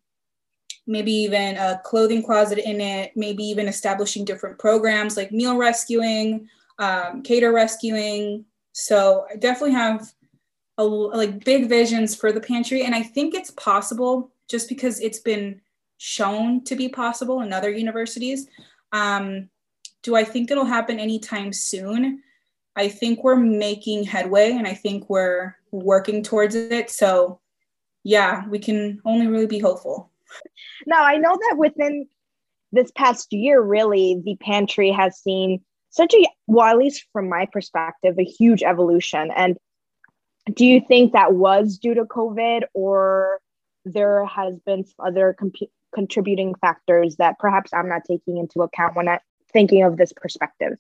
maybe 0.87 1.11
even 1.11 1.57
a 1.57 1.79
clothing 1.83 2.23
closet 2.23 2.57
in 2.57 2.81
it, 2.81 3.11
maybe 3.15 3.43
even 3.43 3.67
establishing 3.67 4.25
different 4.25 4.57
programs 4.57 5.15
like 5.15 5.31
meal 5.31 5.57
rescuing, 5.57 6.47
um, 6.79 7.21
cater 7.21 7.51
rescuing. 7.51 8.45
So 8.71 9.25
I 9.31 9.35
definitely 9.35 9.73
have 9.73 10.11
a, 10.77 10.83
like 10.83 11.43
big 11.45 11.69
visions 11.69 12.15
for 12.15 12.31
the 12.31 12.41
pantry, 12.41 12.83
and 12.83 12.95
I 12.95 13.03
think 13.03 13.35
it's 13.35 13.51
possible 13.51 14.31
just 14.49 14.67
because 14.67 14.99
it's 14.99 15.19
been 15.19 15.61
shown 15.97 16.63
to 16.63 16.75
be 16.75 16.89
possible 16.89 17.41
in 17.41 17.53
other 17.53 17.69
universities. 17.69 18.47
Um, 18.91 19.49
do 20.03 20.15
I 20.15 20.23
think 20.23 20.49
it'll 20.49 20.65
happen 20.65 20.99
anytime 20.99 21.53
soon? 21.53 22.23
I 22.75 22.87
think 22.87 23.23
we're 23.23 23.35
making 23.35 24.05
headway, 24.05 24.51
and 24.53 24.65
I 24.65 24.73
think 24.73 25.09
we're 25.09 25.55
working 25.71 26.23
towards 26.23 26.55
it. 26.55 26.89
So, 26.89 27.39
yeah, 28.03 28.47
we 28.47 28.59
can 28.59 28.99
only 29.05 29.27
really 29.27 29.47
be 29.47 29.59
hopeful. 29.59 30.11
Now, 30.85 31.03
I 31.03 31.17
know 31.17 31.37
that 31.37 31.55
within 31.57 32.07
this 32.71 32.91
past 32.91 33.31
year, 33.33 33.61
really, 33.61 34.21
the 34.23 34.37
pantry 34.37 34.91
has 34.91 35.17
seen 35.17 35.61
such 35.89 36.13
a, 36.13 36.25
well, 36.47 36.67
at 36.67 36.77
least 36.77 37.05
from 37.11 37.29
my 37.29 37.45
perspective, 37.51 38.15
a 38.17 38.23
huge 38.23 38.63
evolution. 38.63 39.29
And 39.35 39.57
do 40.53 40.65
you 40.65 40.81
think 40.81 41.13
that 41.13 41.33
was 41.33 41.77
due 41.77 41.93
to 41.93 42.05
COVID 42.05 42.63
or 42.73 43.39
there 43.85 44.25
has 44.25 44.57
been 44.59 44.85
some 44.85 45.05
other 45.05 45.35
comp- 45.37 45.55
contributing 45.93 46.55
factors 46.55 47.17
that 47.17 47.39
perhaps 47.39 47.73
I'm 47.73 47.89
not 47.89 48.03
taking 48.07 48.37
into 48.37 48.61
account 48.61 48.95
when 48.95 49.07
I'm 49.07 49.19
thinking 49.51 49.83
of 49.83 49.97
this 49.97 50.13
perspective? 50.13 50.77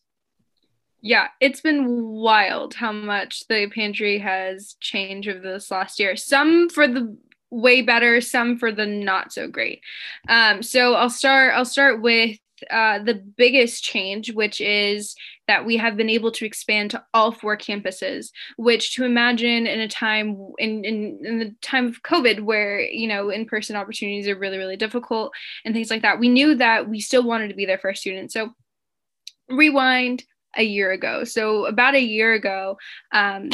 Yeah, 1.01 1.29
it's 1.39 1.61
been 1.61 1.87
wild 1.87 2.75
how 2.75 2.91
much 2.91 3.47
the 3.47 3.67
pantry 3.73 4.19
has 4.19 4.75
changed 4.79 5.27
over 5.27 5.39
this 5.39 5.71
last 5.71 5.99
year. 5.99 6.15
Some 6.15 6.69
for 6.69 6.87
the 6.87 7.17
way 7.49 7.81
better, 7.81 8.21
some 8.21 8.57
for 8.57 8.71
the 8.71 8.85
not 8.85 9.33
so 9.33 9.47
great. 9.47 9.81
Um, 10.29 10.61
so 10.61 10.93
I'll 10.93 11.09
start. 11.09 11.53
I'll 11.55 11.65
start 11.65 12.01
with 12.01 12.37
uh, 12.69 12.99
the 12.99 13.15
biggest 13.15 13.83
change, 13.83 14.31
which 14.31 14.61
is 14.61 15.15
that 15.47 15.65
we 15.65 15.75
have 15.77 15.97
been 15.97 16.09
able 16.09 16.31
to 16.31 16.45
expand 16.45 16.91
to 16.91 17.03
all 17.15 17.31
four 17.31 17.57
campuses. 17.57 18.29
Which 18.57 18.93
to 18.95 19.03
imagine 19.03 19.65
in 19.65 19.79
a 19.79 19.87
time 19.87 20.37
in, 20.59 20.85
in 20.85 21.19
in 21.25 21.39
the 21.39 21.55
time 21.63 21.87
of 21.87 22.03
COVID, 22.03 22.41
where 22.41 22.79
you 22.79 23.07
know 23.07 23.31
in-person 23.31 23.75
opportunities 23.75 24.27
are 24.27 24.37
really 24.37 24.59
really 24.59 24.77
difficult 24.77 25.33
and 25.65 25.73
things 25.73 25.89
like 25.89 26.03
that, 26.03 26.19
we 26.19 26.29
knew 26.29 26.53
that 26.55 26.87
we 26.87 26.99
still 26.99 27.23
wanted 27.23 27.47
to 27.47 27.55
be 27.55 27.65
there 27.65 27.79
for 27.79 27.89
our 27.89 27.95
students. 27.95 28.35
So 28.35 28.51
rewind 29.49 30.23
a 30.55 30.63
year 30.63 30.91
ago. 30.91 31.23
So 31.23 31.65
about 31.65 31.95
a 31.95 32.01
year 32.01 32.33
ago. 32.33 32.77
Um, 33.11 33.49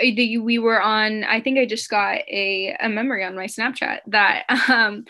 we 0.00 0.58
were 0.58 0.80
on 0.80 1.22
i 1.24 1.40
think 1.40 1.58
i 1.58 1.66
just 1.66 1.90
got 1.90 2.20
a, 2.28 2.74
a 2.80 2.88
memory 2.88 3.22
on 3.24 3.36
my 3.36 3.46
snapchat 3.46 3.98
that 4.06 4.44
um 4.68 5.04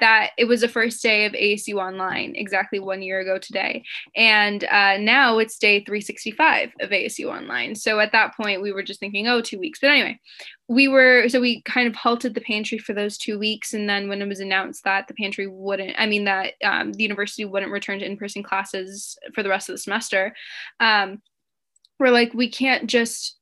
that 0.00 0.30
it 0.38 0.46
was 0.46 0.60
the 0.60 0.68
first 0.68 1.02
day 1.02 1.24
of 1.26 1.32
asu 1.32 1.74
online 1.74 2.34
exactly 2.36 2.78
one 2.78 3.02
year 3.02 3.20
ago 3.20 3.38
today. 3.38 3.84
And 4.16 4.64
uh, 4.64 4.98
now 4.98 5.38
it's 5.38 5.58
day 5.58 5.84
365 5.84 6.72
of 6.80 6.90
asu 6.90 7.26
online. 7.26 7.74
So 7.74 8.00
at 8.00 8.12
that 8.12 8.36
point 8.36 8.62
we 8.62 8.72
were 8.72 8.82
just 8.82 9.00
thinking 9.00 9.28
oh 9.28 9.40
two 9.40 9.58
weeks. 9.58 9.78
But 9.80 9.90
anyway 9.90 10.20
we 10.68 10.86
were 10.86 11.28
so 11.28 11.40
we 11.40 11.62
kind 11.62 11.88
of 11.88 11.96
halted 11.96 12.34
the 12.34 12.42
pantry 12.42 12.78
for 12.78 12.92
those 12.92 13.16
two 13.16 13.38
weeks. 13.38 13.72
And 13.72 13.88
then 13.88 14.08
when 14.08 14.20
it 14.20 14.28
was 14.28 14.40
announced 14.40 14.84
that 14.84 15.08
the 15.08 15.14
pantry 15.14 15.46
wouldn't 15.46 15.94
i 15.98 16.06
mean 16.06 16.24
that 16.24 16.54
um, 16.64 16.92
the 16.92 17.02
university 17.02 17.44
wouldn't 17.44 17.72
return 17.72 17.98
to 17.98 18.06
in-person 18.06 18.42
classes 18.42 19.18
for 19.34 19.42
the 19.42 19.48
rest 19.48 19.68
of 19.68 19.74
the 19.74 19.78
semester 19.78 20.34
um, 20.80 21.20
we're 21.98 22.10
like 22.10 22.32
we 22.34 22.48
can't 22.50 22.86
just 22.86 23.37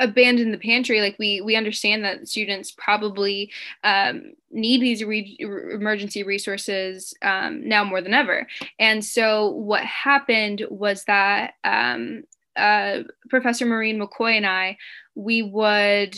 abandon 0.00 0.50
the 0.50 0.58
pantry. 0.58 1.00
Like 1.00 1.16
we 1.18 1.40
we 1.40 1.54
understand 1.54 2.04
that 2.04 2.26
students 2.28 2.72
probably 2.72 3.52
um, 3.84 4.32
need 4.50 4.80
these 4.80 5.04
re- 5.04 5.36
emergency 5.38 6.24
resources 6.24 7.14
um, 7.22 7.66
now 7.68 7.84
more 7.84 8.00
than 8.00 8.14
ever. 8.14 8.48
And 8.80 9.04
so 9.04 9.50
what 9.50 9.84
happened 9.84 10.66
was 10.70 11.04
that 11.04 11.54
um, 11.62 12.24
uh, 12.56 13.04
professor 13.28 13.64
maureen 13.64 13.98
mccoy 13.98 14.36
and 14.36 14.44
i 14.44 14.76
we 15.14 15.40
would 15.40 16.16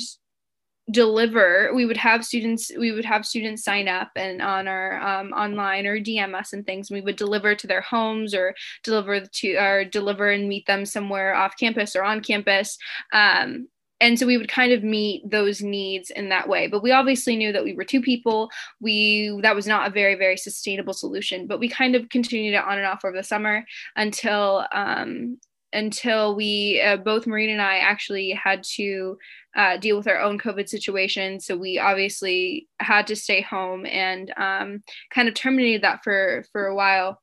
deliver 0.91 1.71
we 1.75 1.87
would 1.87 1.97
have 1.97 2.25
students 2.25 2.73
we 2.77 2.91
would 2.91 3.05
have 3.05 3.25
students 3.25 3.63
sign 3.63 3.87
up 3.87 4.11
and 4.17 4.43
on 4.43 4.67
our 4.67 5.01
um, 5.01 5.33
online 5.33 5.87
or 5.87 5.97
dm 6.01 6.35
us 6.35 6.53
and 6.53 6.67
things 6.67 6.91
and 6.91 6.97
we 6.97 7.01
would 7.01 7.15
deliver 7.15 7.55
to 7.55 7.69
their 7.69 7.81
homes 7.81 8.35
or 8.35 8.53
deliver 8.83 9.21
to 9.21 9.55
or 9.57 9.85
deliver 9.85 10.31
and 10.31 10.49
meet 10.49 10.67
them 10.67 10.85
somewhere 10.85 11.35
off 11.35 11.57
campus 11.59 11.95
or 11.97 12.05
on 12.05 12.21
campus. 12.21 12.79
Um, 13.13 13.69
and 14.01 14.19
so 14.19 14.27
we 14.27 14.37
would 14.37 14.49
kind 14.49 14.73
of 14.73 14.83
meet 14.83 15.31
those 15.31 15.63
needs 15.63 16.11
in 16.11 16.29
that 16.31 16.49
way. 16.49 16.67
But 16.67 16.83
we 16.83 16.91
obviously 16.91 17.37
knew 17.37 17.53
that 17.53 17.63
we 17.63 17.75
were 17.75 17.85
two 17.85 18.03
people. 18.03 18.51
We 18.81 19.39
that 19.43 19.55
was 19.55 19.67
not 19.67 19.87
a 19.87 19.93
very 19.93 20.17
very 20.17 20.37
sustainable 20.37 20.93
solution 20.93 21.47
but 21.47 21.61
we 21.61 21.69
kind 21.69 21.95
of 21.95 22.09
continued 22.09 22.55
it 22.55 22.65
on 22.65 22.79
and 22.79 22.87
off 22.87 23.05
over 23.05 23.17
the 23.17 23.23
summer 23.23 23.65
until 23.97 24.67
um, 24.73 25.39
until 25.73 26.35
we 26.35 26.81
uh, 26.81 26.97
both 26.97 27.27
Maureen 27.27 27.51
and 27.51 27.63
I 27.63 27.79
actually 27.79 28.31
had 28.31 28.63
to 28.75 29.19
uh, 29.57 29.77
deal 29.77 29.97
with 29.97 30.09
our 30.09 30.21
own 30.21 30.39
COVID 30.39 30.69
situation. 30.69 31.41
So 31.41 31.57
we 31.57 31.79
obviously 31.79 32.69
had 32.79 33.07
to 33.09 33.17
stay 33.17 33.41
home 33.41 33.87
and 33.87 34.33
um, 34.37 34.83
kind 35.11 35.29
of 35.29 35.35
terminated 35.35 35.83
that 35.83 36.03
for 36.03 36.45
for 36.53 36.67
a 36.67 36.75
while. 36.75 37.21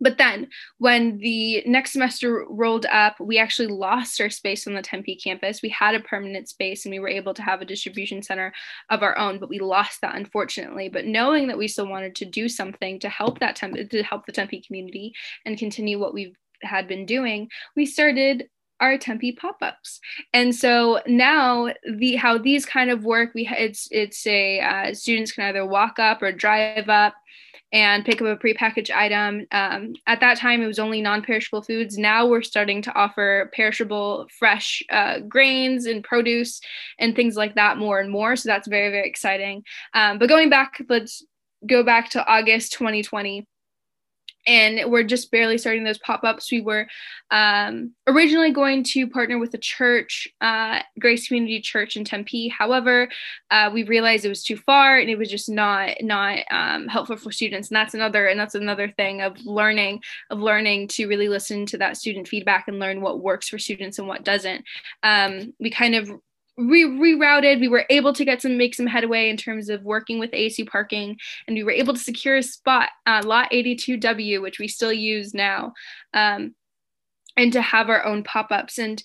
But 0.00 0.18
then 0.18 0.48
when 0.78 1.18
the 1.18 1.62
next 1.66 1.92
semester 1.92 2.46
rolled 2.48 2.86
up, 2.86 3.18
we 3.18 3.38
actually 3.38 3.68
lost 3.68 4.20
our 4.20 4.30
space 4.30 4.66
on 4.66 4.74
the 4.74 4.82
Tempe 4.82 5.16
campus. 5.16 5.60
We 5.60 5.70
had 5.70 5.94
a 5.94 6.00
permanent 6.00 6.48
space 6.48 6.84
and 6.84 6.92
we 6.92 7.00
were 7.00 7.08
able 7.08 7.34
to 7.34 7.42
have 7.42 7.60
a 7.60 7.64
distribution 7.64 8.22
center 8.22 8.52
of 8.90 9.02
our 9.02 9.18
own, 9.18 9.38
but 9.40 9.48
we 9.48 9.58
lost 9.58 10.00
that 10.02 10.14
unfortunately. 10.14 10.88
But 10.88 11.06
knowing 11.06 11.48
that 11.48 11.58
we 11.58 11.66
still 11.66 11.88
wanted 11.88 12.14
to 12.16 12.24
do 12.24 12.48
something 12.48 13.00
to 13.00 13.08
help 13.08 13.40
that 13.40 13.56
Tempe, 13.56 13.86
to 13.86 14.02
help 14.02 14.26
the 14.26 14.32
Tempe 14.32 14.60
community 14.60 15.14
and 15.44 15.58
continue 15.58 15.98
what 15.98 16.14
we've 16.14 16.36
had 16.62 16.88
been 16.88 17.06
doing, 17.06 17.48
we 17.76 17.86
started 17.86 18.48
our 18.80 18.96
Tempe 18.96 19.32
pop-ups. 19.32 20.00
And 20.32 20.54
so 20.54 21.00
now 21.06 21.72
the 21.84 22.16
how 22.16 22.38
these 22.38 22.64
kind 22.64 22.90
of 22.90 23.04
work, 23.04 23.34
we 23.34 23.48
it's 23.48 23.88
it's 23.90 24.26
a 24.26 24.60
uh, 24.60 24.94
students 24.94 25.32
can 25.32 25.44
either 25.44 25.66
walk 25.66 25.98
up 25.98 26.22
or 26.22 26.32
drive 26.32 26.88
up 26.88 27.14
and 27.72 28.04
pick 28.04 28.22
up 28.22 28.28
a 28.28 28.36
prepackaged 28.36 28.94
item. 28.94 29.46
Um, 29.52 29.92
at 30.06 30.20
that 30.20 30.38
time, 30.38 30.62
it 30.62 30.66
was 30.66 30.78
only 30.78 31.02
non 31.02 31.22
perishable 31.22 31.62
foods. 31.62 31.98
Now 31.98 32.26
we're 32.26 32.42
starting 32.42 32.82
to 32.82 32.94
offer 32.94 33.50
perishable, 33.54 34.26
fresh 34.38 34.82
uh, 34.90 35.20
grains 35.20 35.86
and 35.86 36.02
produce 36.02 36.60
and 36.98 37.14
things 37.14 37.36
like 37.36 37.56
that 37.56 37.76
more 37.76 38.00
and 38.00 38.10
more. 38.10 38.36
So 38.36 38.48
that's 38.48 38.68
very, 38.68 38.90
very 38.90 39.08
exciting. 39.08 39.64
Um, 39.92 40.18
but 40.18 40.28
going 40.28 40.48
back, 40.48 40.82
let's 40.88 41.24
go 41.66 41.82
back 41.82 42.10
to 42.10 42.24
August 42.26 42.72
2020 42.72 43.46
and 44.48 44.90
we're 44.90 45.04
just 45.04 45.30
barely 45.30 45.58
starting 45.58 45.84
those 45.84 45.98
pop-ups. 45.98 46.50
We 46.50 46.62
were 46.62 46.88
um, 47.30 47.92
originally 48.06 48.50
going 48.50 48.82
to 48.84 49.06
partner 49.06 49.38
with 49.38 49.52
a 49.52 49.58
church 49.58 50.26
uh, 50.40 50.80
grace 50.98 51.28
community 51.28 51.60
church 51.60 51.96
in 51.96 52.04
tempe. 52.04 52.48
However 52.48 53.08
uh, 53.50 53.70
we 53.72 53.84
realized 53.84 54.24
it 54.24 54.30
was 54.30 54.42
too 54.42 54.56
far 54.56 54.98
and 54.98 55.10
it 55.10 55.18
was 55.18 55.30
just 55.30 55.50
not 55.50 55.90
not 56.00 56.38
um, 56.50 56.88
helpful 56.88 57.18
for 57.18 57.30
students. 57.30 57.68
And 57.68 57.76
that's 57.76 57.94
another 57.94 58.26
and 58.26 58.40
that's 58.40 58.54
another 58.54 58.88
thing 58.96 59.20
of 59.20 59.38
learning 59.44 60.00
of 60.30 60.40
learning 60.40 60.88
to 60.88 61.06
really 61.06 61.28
listen 61.28 61.66
to 61.66 61.78
that 61.78 61.98
student 61.98 62.26
feedback 62.26 62.66
and 62.68 62.78
learn 62.78 63.02
what 63.02 63.20
works 63.20 63.48
for 63.48 63.58
students 63.58 63.98
and 63.98 64.08
what 64.08 64.24
doesn't. 64.24 64.64
Um, 65.02 65.52
we 65.60 65.70
kind 65.70 65.94
of 65.94 66.10
re- 66.58 66.84
rerouted. 66.84 67.60
We 67.60 67.68
were 67.68 67.86
able 67.88 68.12
to 68.12 68.24
get 68.24 68.42
some 68.42 68.58
make 68.58 68.74
some 68.74 68.86
headway 68.86 69.30
in 69.30 69.36
terms 69.36 69.68
of 69.68 69.82
working 69.84 70.18
with 70.18 70.32
ASU 70.32 70.66
parking, 70.66 71.16
and 71.46 71.54
we 71.56 71.64
were 71.64 71.70
able 71.70 71.94
to 71.94 72.00
secure 72.00 72.36
a 72.36 72.42
spot, 72.42 72.90
uh, 73.06 73.22
lot 73.24 73.50
82W, 73.52 74.42
which 74.42 74.58
we 74.58 74.68
still 74.68 74.92
use 74.92 75.32
now, 75.32 75.72
um, 76.12 76.54
and 77.36 77.52
to 77.52 77.62
have 77.62 77.88
our 77.88 78.04
own 78.04 78.24
pop 78.24 78.50
ups. 78.50 78.78
And 78.78 79.02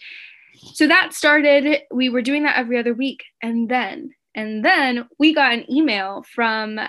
so 0.74 0.88
that 0.88 1.14
started. 1.14 1.82
We 1.92 2.10
were 2.10 2.22
doing 2.22 2.44
that 2.44 2.58
every 2.58 2.78
other 2.78 2.94
week, 2.94 3.24
and 3.42 3.70
then 3.70 4.12
and 4.36 4.66
then 4.66 5.08
we 5.20 5.34
got 5.34 5.54
an 5.54 5.72
email 5.72 6.26
from 6.34 6.80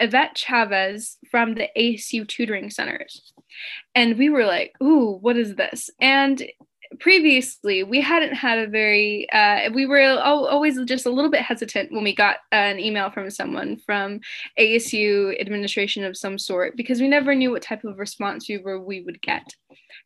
Yvette 0.00 0.36
Chavez 0.36 1.16
from 1.30 1.54
the 1.54 1.68
ASU 1.76 2.26
tutoring 2.26 2.70
centers. 2.70 3.32
And 3.94 4.18
we 4.18 4.28
were 4.28 4.44
like, 4.44 4.74
ooh, 4.82 5.18
what 5.20 5.36
is 5.36 5.54
this? 5.54 5.90
And 6.00 6.42
previously 7.00 7.82
we 7.82 8.00
hadn't 8.00 8.34
had 8.34 8.58
a 8.58 8.66
very 8.66 9.28
uh, 9.32 9.70
we 9.72 9.86
were 9.86 10.18
always 10.20 10.78
just 10.84 11.06
a 11.06 11.10
little 11.10 11.30
bit 11.30 11.42
hesitant 11.42 11.92
when 11.92 12.04
we 12.04 12.14
got 12.14 12.36
an 12.52 12.78
email 12.78 13.10
from 13.10 13.30
someone 13.30 13.76
from 13.84 14.20
asu 14.58 15.38
administration 15.40 16.04
of 16.04 16.16
some 16.16 16.38
sort 16.38 16.76
because 16.76 17.00
we 17.00 17.08
never 17.08 17.34
knew 17.34 17.50
what 17.50 17.62
type 17.62 17.84
of 17.84 17.98
response 17.98 18.48
we 18.48 18.58
were 18.58 18.80
we 18.80 19.02
would 19.02 19.20
get. 19.22 19.44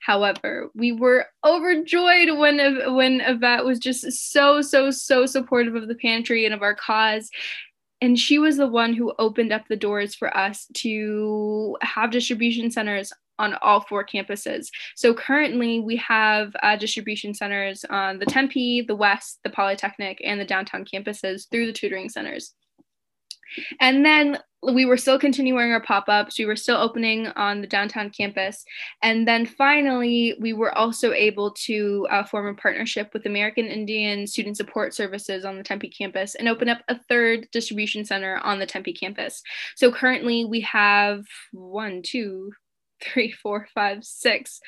However 0.01 0.71
we 0.75 0.93
were 0.93 1.27
overjoyed 1.45 2.39
when 2.39 2.95
when 2.95 3.21
yvette 3.21 3.65
was 3.65 3.79
just 3.79 4.11
so 4.33 4.61
so 4.61 4.91
so 4.91 5.27
supportive 5.27 5.75
of 5.75 5.89
the 5.89 5.95
pantry 5.95 6.45
and 6.45 6.55
of 6.55 6.63
our 6.63 6.75
cause 6.75 7.31
and 8.07 8.17
she 8.17 8.39
was 8.39 8.57
the 8.57 8.69
one 8.69 8.95
who 8.95 9.13
opened 9.19 9.53
up 9.53 9.67
the 9.67 9.75
doors 9.75 10.15
for 10.15 10.35
us 10.37 10.69
to 10.75 11.77
have 11.83 12.13
distribution 12.13 12.71
centers 12.71 13.13
on 13.41 13.55
all 13.63 13.81
four 13.81 14.07
campuses. 14.07 14.69
So 14.95 15.13
currently 15.13 15.81
we 15.81 15.97
have 15.97 16.55
uh, 16.63 16.77
distribution 16.77 17.35
centers 17.35 17.85
on 17.91 18.21
the 18.21 18.27
Tempe, 18.27 18.83
the 18.87 18.95
West, 18.95 19.41
the 19.43 19.51
Polytechnic, 19.51 20.21
and 20.25 20.41
the 20.41 20.45
downtown 20.45 20.85
campuses 20.85 21.51
through 21.51 21.67
the 21.67 21.73
tutoring 21.73 22.09
centers. 22.09 22.55
And 23.81 24.05
then 24.05 24.39
we 24.63 24.85
were 24.85 24.97
still 24.97 25.19
continuing 25.19 25.71
our 25.71 25.81
pop 25.81 26.09
ups. 26.09 26.39
We 26.39 26.47
were 26.47 26.57
still 26.57 26.77
opening 26.77 27.29
on 27.29 27.61
the 27.61 27.67
downtown 27.67 28.11
campus. 28.11 28.65
And 29.03 29.27
then 29.27 29.47
finally, 29.47 30.35
we 30.41 30.53
were 30.53 30.77
also 30.77 31.13
able 31.13 31.53
to 31.53 32.07
uh, 32.11 32.25
form 32.25 32.49
a 32.49 32.55
partnership 32.55 33.11
with 33.13 33.27
American 33.27 33.67
Indian 33.67 34.27
Student 34.27 34.57
Support 34.57 34.95
Services 34.95 35.45
on 35.45 35.57
the 35.57 35.63
Tempe 35.63 35.89
campus 35.89 36.35
and 36.35 36.49
open 36.49 36.69
up 36.69 36.83
a 36.89 36.99
third 37.09 37.47
distribution 37.53 38.05
center 38.05 38.39
on 38.39 38.59
the 38.59 38.67
Tempe 38.67 38.93
campus. 38.93 39.43
So 39.77 39.93
currently, 39.93 40.45
we 40.45 40.61
have 40.63 41.25
one, 41.53 42.03
two, 42.03 42.53
three, 43.03 43.31
four, 43.31 43.69
five, 43.75 44.05
six, 44.05 44.61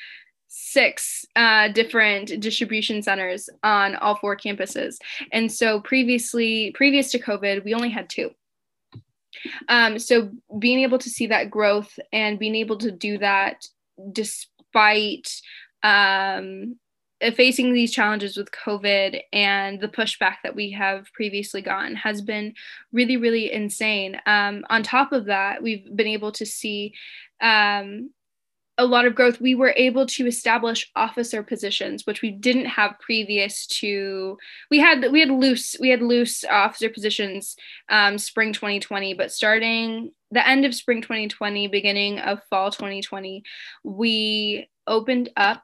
six 0.47 1.25
uh, 1.35 1.67
different 1.69 2.39
distribution 2.39 3.01
centers 3.01 3.49
on 3.63 3.95
all 3.95 4.15
four 4.15 4.37
campuses. 4.37 4.97
And 5.31 5.51
so 5.51 5.81
previously, 5.81 6.71
previous 6.75 7.11
to 7.11 7.19
COVID, 7.19 7.63
we 7.65 7.73
only 7.73 7.89
had 7.89 8.09
two. 8.09 8.31
Um, 9.67 9.99
so 9.99 10.31
being 10.57 10.79
able 10.79 10.97
to 10.99 11.09
see 11.09 11.27
that 11.27 11.49
growth 11.49 11.99
and 12.11 12.39
being 12.39 12.55
able 12.55 12.77
to 12.79 12.91
do 12.91 13.17
that 13.19 13.65
despite 14.11 15.41
um, 15.83 16.77
facing 17.35 17.73
these 17.73 17.91
challenges 17.91 18.37
with 18.37 18.51
COVID 18.51 19.21
and 19.33 19.79
the 19.79 19.87
pushback 19.87 20.37
that 20.43 20.55
we 20.55 20.71
have 20.71 21.11
previously 21.13 21.61
gotten 21.61 21.95
has 21.95 22.21
been 22.21 22.53
really, 22.91 23.17
really 23.17 23.51
insane. 23.51 24.19
Um, 24.25 24.65
on 24.69 24.83
top 24.83 25.11
of 25.11 25.25
that, 25.25 25.61
we've 25.61 25.85
been 25.95 26.07
able 26.07 26.31
to 26.33 26.45
see 26.45 26.93
um, 27.41 28.11
a 28.79 28.85
lot 28.85 29.05
of 29.05 29.13
growth, 29.13 29.41
we 29.41 29.55
were 29.55 29.73
able 29.75 30.05
to 30.05 30.25
establish 30.25 30.89
officer 30.95 31.43
positions, 31.43 32.07
which 32.07 32.21
we 32.21 32.31
didn't 32.31 32.65
have 32.65 32.97
previous 32.99 33.67
to. 33.67 34.37
We 34.71 34.79
had 34.79 35.11
we 35.11 35.19
had 35.19 35.29
loose 35.29 35.75
we 35.79 35.89
had 35.89 36.01
loose 36.01 36.45
officer 36.45 36.89
positions 36.89 37.57
um, 37.89 38.17
spring 38.17 38.53
2020, 38.53 39.13
but 39.15 39.33
starting 39.33 40.11
the 40.31 40.47
end 40.47 40.63
of 40.63 40.73
spring 40.73 41.01
2020, 41.01 41.67
beginning 41.67 42.19
of 42.19 42.41
fall 42.49 42.71
2020, 42.71 43.43
we 43.83 44.69
opened 44.87 45.29
up 45.35 45.63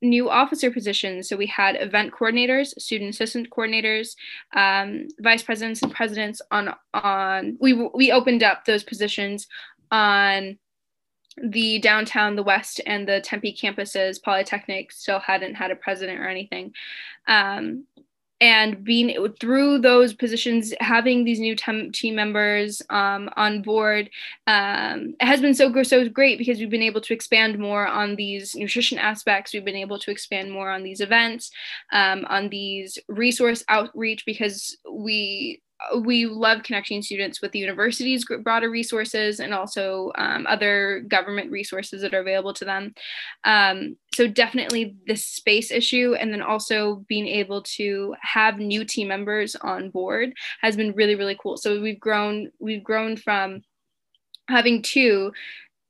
new 0.00 0.30
officer 0.30 0.70
positions. 0.70 1.28
So 1.28 1.36
we 1.36 1.46
had 1.46 1.74
event 1.74 2.12
coordinators, 2.12 2.68
student 2.80 3.10
assistant 3.10 3.50
coordinators, 3.50 4.14
um, 4.54 5.08
vice 5.20 5.42
presidents 5.42 5.82
and 5.82 5.92
presidents 5.92 6.40
on 6.52 6.72
on 6.94 7.58
we 7.60 7.74
we 7.94 8.12
opened 8.12 8.44
up 8.44 8.64
those 8.64 8.84
positions 8.84 9.48
on 9.90 10.56
the 11.42 11.78
downtown, 11.78 12.36
the 12.36 12.42
west, 12.42 12.80
and 12.86 13.06
the 13.08 13.20
Tempe 13.20 13.56
campuses, 13.56 14.22
Polytechnic 14.22 14.92
still 14.92 15.20
hadn't 15.20 15.54
had 15.54 15.70
a 15.70 15.76
president 15.76 16.20
or 16.20 16.28
anything. 16.28 16.72
Um, 17.26 17.84
and 18.40 18.84
being 18.84 19.16
through 19.40 19.80
those 19.80 20.14
positions, 20.14 20.72
having 20.78 21.24
these 21.24 21.40
new 21.40 21.56
tem- 21.56 21.90
team 21.90 22.14
members 22.14 22.80
um, 22.88 23.28
on 23.36 23.62
board 23.62 24.10
um, 24.46 25.14
it 25.20 25.26
has 25.26 25.40
been 25.40 25.54
so 25.54 25.82
so 25.82 26.08
great 26.08 26.38
because 26.38 26.58
we've 26.58 26.70
been 26.70 26.82
able 26.82 27.00
to 27.00 27.12
expand 27.12 27.58
more 27.58 27.86
on 27.86 28.14
these 28.16 28.54
nutrition 28.54 28.98
aspects. 28.98 29.52
We've 29.52 29.64
been 29.64 29.76
able 29.76 29.98
to 29.98 30.10
expand 30.10 30.52
more 30.52 30.70
on 30.70 30.82
these 30.82 31.00
events, 31.00 31.50
um, 31.92 32.24
on 32.28 32.48
these 32.48 32.98
resource 33.08 33.64
outreach 33.68 34.24
because 34.24 34.76
we 34.90 35.60
we 36.02 36.26
love 36.26 36.62
connecting 36.62 37.02
students 37.02 37.40
with 37.40 37.52
the 37.52 37.58
university's 37.58 38.24
broader 38.42 38.70
resources 38.70 39.40
and 39.40 39.54
also 39.54 40.10
um, 40.16 40.46
other 40.48 41.04
government 41.08 41.50
resources 41.50 42.02
that 42.02 42.14
are 42.14 42.20
available 42.20 42.52
to 42.54 42.64
them. 42.64 42.94
Um, 43.44 43.96
so 44.14 44.26
definitely 44.26 44.96
this 45.06 45.24
space 45.24 45.70
issue 45.70 46.14
and 46.18 46.32
then 46.32 46.42
also 46.42 47.04
being 47.08 47.28
able 47.28 47.62
to 47.62 48.14
have 48.20 48.58
new 48.58 48.84
team 48.84 49.08
members 49.08 49.54
on 49.56 49.90
board 49.90 50.32
has 50.60 50.76
been 50.76 50.92
really, 50.92 51.14
really 51.14 51.38
cool. 51.40 51.56
So 51.56 51.80
we've 51.80 52.00
grown, 52.00 52.50
we've 52.58 52.84
grown 52.84 53.16
from 53.16 53.62
having 54.48 54.82
two 54.82 55.32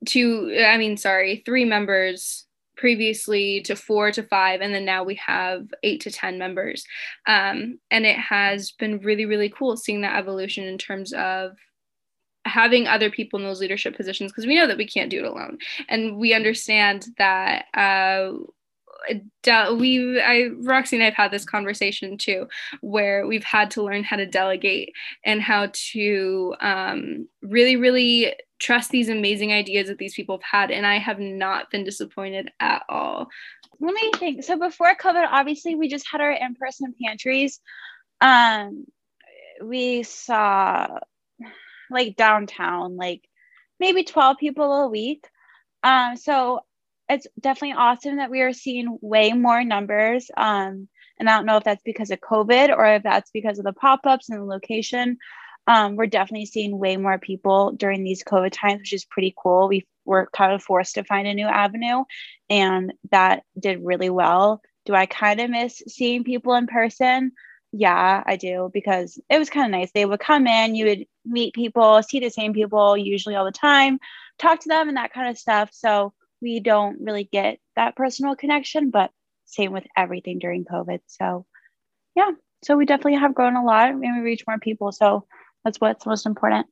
to, 0.07 0.65
I 0.65 0.77
mean, 0.77 0.97
sorry, 0.97 1.43
three 1.45 1.65
members 1.65 2.47
previously 2.79 3.61
to 3.63 3.77
four 3.77 4.11
to 4.13 4.23
five 4.23 4.61
and 4.63 4.73
then 4.73 4.85
now 4.85 5.05
we 5.05 5.17
have 5.17 5.67
eight 5.83 6.01
to 6.01 6.11
ten 6.11 6.39
members. 6.39 6.85
Um, 7.27 7.79
and 7.91 8.07
it 8.07 8.17
has 8.17 8.71
been 8.71 9.01
really 9.01 9.27
really 9.27 9.51
cool 9.51 9.77
seeing 9.77 10.01
that 10.03 10.17
evolution 10.17 10.65
in 10.65 10.79
terms 10.79 11.13
of 11.13 11.57
having 12.45 12.87
other 12.87 13.11
people 13.11 13.39
in 13.39 13.45
those 13.45 13.61
leadership 13.61 13.97
positions 13.97 14.33
because 14.33 14.47
we 14.47 14.57
know 14.57 14.67
that 14.67 14.79
we 14.79 14.87
can't 14.87 15.11
do 15.11 15.25
it 15.25 15.31
alone. 15.31 15.59
And 15.89 16.17
we 16.17 16.33
understand 16.33 17.07
that 17.19 17.67
uh, 17.75 18.33
we 19.77 20.21
I 20.21 20.51
Roxy 20.61 20.97
and 20.97 21.05
I've 21.05 21.15
had 21.15 21.31
this 21.31 21.45
conversation 21.45 22.19
too, 22.19 22.49
where 22.81 23.27
we've 23.27 23.45
had 23.45 23.71
to 23.73 23.83
learn 23.83 24.05
how 24.05 24.17
to 24.17 24.27
delegate 24.27 24.93
and 25.25 25.41
how 25.41 25.71
to 25.93 26.55
um, 26.61 27.29
really, 27.43 27.77
really 27.77 28.35
trust 28.59 28.91
these 28.91 29.09
amazing 29.09 29.53
ideas 29.53 29.89
that 29.89 29.99
these 29.99 30.15
people 30.15 30.37
have 30.39 30.61
had. 30.61 30.71
And 30.71 30.87
I 30.87 30.99
have 30.99 31.19
not 31.19 31.71
been 31.71 31.85
disappointed 31.85 32.51
at 32.61 32.83
all. 32.89 33.29
Let 33.81 33.95
me 33.95 34.11
think. 34.17 34.45
So 34.45 34.59
before 34.59 34.95
COVID, 34.95 35.27
obviously 35.31 35.75
we 35.75 35.89
just 35.89 36.07
had 36.11 36.21
our 36.21 36.33
in-person 36.33 36.95
pantries. 37.03 37.61
Um, 38.21 38.87
we 39.63 40.03
saw 40.03 40.99
like 41.91 42.17
downtown, 42.17 42.97
like 42.97 43.23
maybe 43.79 44.05
12 44.05 44.37
people 44.39 44.73
a 44.73 44.89
week. 44.89 45.27
Um, 45.83 46.17
so 46.17 46.61
it's 47.09 47.27
definitely 47.41 47.77
awesome 47.79 48.17
that 48.17 48.31
we 48.31 48.41
are 48.43 48.53
seeing 48.53 48.99
way 49.01 49.33
more 49.33 49.65
numbers. 49.65 50.31
Um, 50.37 50.89
and 51.19 51.29
I 51.29 51.37
don't 51.37 51.47
know 51.47 51.57
if 51.57 51.65
that's 51.65 51.83
because 51.83 52.11
of 52.11 52.21
COVID 52.21 52.77
or 52.77 52.87
if 52.87 53.03
that's 53.03 53.31
because 53.31 53.59
of 53.59 53.65
the 53.65 53.73
pop 53.73 54.01
ups 54.05 54.29
and 54.29 54.39
the 54.39 54.45
location. 54.45 55.19
Um, 55.67 55.97
we're 55.97 56.07
definitely 56.07 56.47
seeing 56.47 56.79
way 56.79 56.97
more 56.97 57.19
people 57.19 57.73
during 57.73 58.03
these 58.03 58.25
COVID 58.25 58.53
times, 58.53 58.81
which 58.81 58.93
is 58.95 59.05
pretty 59.05 59.35
cool. 59.37 59.69
We 59.69 59.87
were 60.07 60.29
kind 60.35 60.53
of 60.53 60.63
forced 60.63 60.95
to 60.95 61.05
find 61.05 61.29
a 61.29 61.35
new 61.35 61.47
avenue, 61.47 62.05
and 62.49 62.95
that 63.11 63.43
did 63.59 63.85
really 63.85 64.09
well. 64.09 64.63
Do 64.87 64.95
I 64.95 65.05
kind 65.05 65.41
of 65.41 65.51
miss 65.51 65.83
seeing 65.87 66.25
people 66.25 66.55
in 66.55 66.67
person? 66.67 67.33
Yeah, 67.73 68.23
I 68.25 68.37
do 68.37 68.71
because 68.73 69.21
it 69.29 69.39
was 69.39 69.51
kind 69.51 69.67
of 69.67 69.79
nice. 69.79 69.91
They 69.93 70.07
would 70.07 70.21
come 70.21 70.47
in, 70.47 70.75
you 70.75 70.87
would 70.87 71.05
meet 71.27 71.55
people, 71.55 72.03
see 72.03 72.21
the 72.21 72.31
same 72.31 72.55
people 72.55 72.97
usually 72.97 73.35
all 73.35 73.45
the 73.45 73.53
time, 73.53 73.99
talk 74.39 74.61
to 74.61 74.69
them, 74.69 74.89
and 74.89 74.97
that 74.97 75.13
kind 75.13 75.29
of 75.29 75.37
stuff. 75.37 75.69
So 75.73 76.15
we 76.41 76.61
don't 76.61 77.01
really 77.01 77.25
get 77.25 77.59
that 77.77 77.97
personal 77.97 78.37
connection, 78.37 78.91
but 78.91 79.11
same 79.45 79.73
with 79.73 79.85
everything 79.97 80.39
during 80.39 80.65
COVID. 80.65 81.01
So, 81.07 81.47
yeah, 82.15 82.31
so 82.63 82.77
we 82.77 82.87
definitely 82.87 83.19
have 83.19 83.35
grown 83.35 83.57
a 83.57 83.65
lot 83.65 83.91
and 83.91 84.01
we 84.01 84.21
reach 84.21 84.45
more 84.47 84.59
people. 84.59 84.93
So, 84.93 85.27
that's 85.65 85.81
what's 85.81 86.07
most 86.07 86.27
important. 86.27 86.67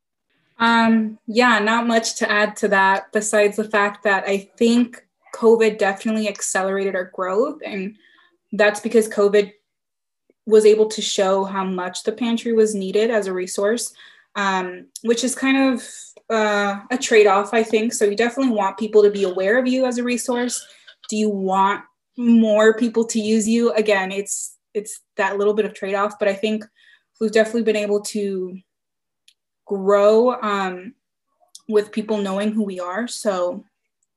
Um, 0.59 1.18
yeah, 1.26 1.59
not 1.59 1.87
much 1.87 2.16
to 2.16 2.31
add 2.31 2.57
to 2.57 2.68
that 2.68 3.12
besides 3.12 3.57
the 3.57 3.64
fact 3.64 4.05
that 4.05 4.24
I 4.26 4.50
think 4.57 5.05
COVID 5.35 5.79
definitely 5.79 6.29
accelerated 6.29 6.94
our 6.94 7.11
growth. 7.14 7.61
And 7.64 7.96
that's 8.52 8.81
because 8.81 9.09
COVID 9.09 9.52
was 10.46 10.64
able 10.64 10.87
to 10.87 11.02
show 11.02 11.44
how 11.44 11.64
much 11.64 12.05
the 12.05 12.12
pantry 12.12 12.52
was 12.52 12.74
needed 12.74 13.11
as 13.11 13.26
a 13.26 13.33
resource, 13.33 13.92
um, 14.35 14.87
which 15.02 15.24
is 15.24 15.35
kind 15.35 15.74
of 15.74 15.87
uh, 16.30 16.80
a 16.90 16.98
trade 16.98 17.26
off, 17.26 17.54
I 17.54 17.62
think. 17.62 17.92
So 17.92 18.04
you 18.04 18.16
definitely 18.16 18.52
want 18.52 18.78
people 18.78 19.02
to 19.02 19.10
be 19.10 19.24
aware 19.24 19.58
of 19.58 19.66
you 19.66 19.86
as 19.86 19.98
a 19.98 20.02
resource. 20.02 20.64
Do 21.08 21.16
you 21.16 21.30
want 21.30 21.84
more 22.16 22.76
people 22.76 23.04
to 23.06 23.20
use 23.20 23.48
you? 23.48 23.72
Again, 23.72 24.10
it's 24.10 24.56
it's 24.74 25.00
that 25.16 25.38
little 25.38 25.54
bit 25.54 25.64
of 25.64 25.74
trade 25.74 25.94
off, 25.94 26.18
but 26.18 26.28
I 26.28 26.34
think 26.34 26.64
we've 27.20 27.32
definitely 27.32 27.62
been 27.62 27.76
able 27.76 28.02
to 28.02 28.58
grow 29.64 30.34
um, 30.42 30.94
with 31.68 31.92
people 31.92 32.18
knowing 32.18 32.52
who 32.52 32.62
we 32.62 32.78
are. 32.78 33.08
So, 33.08 33.64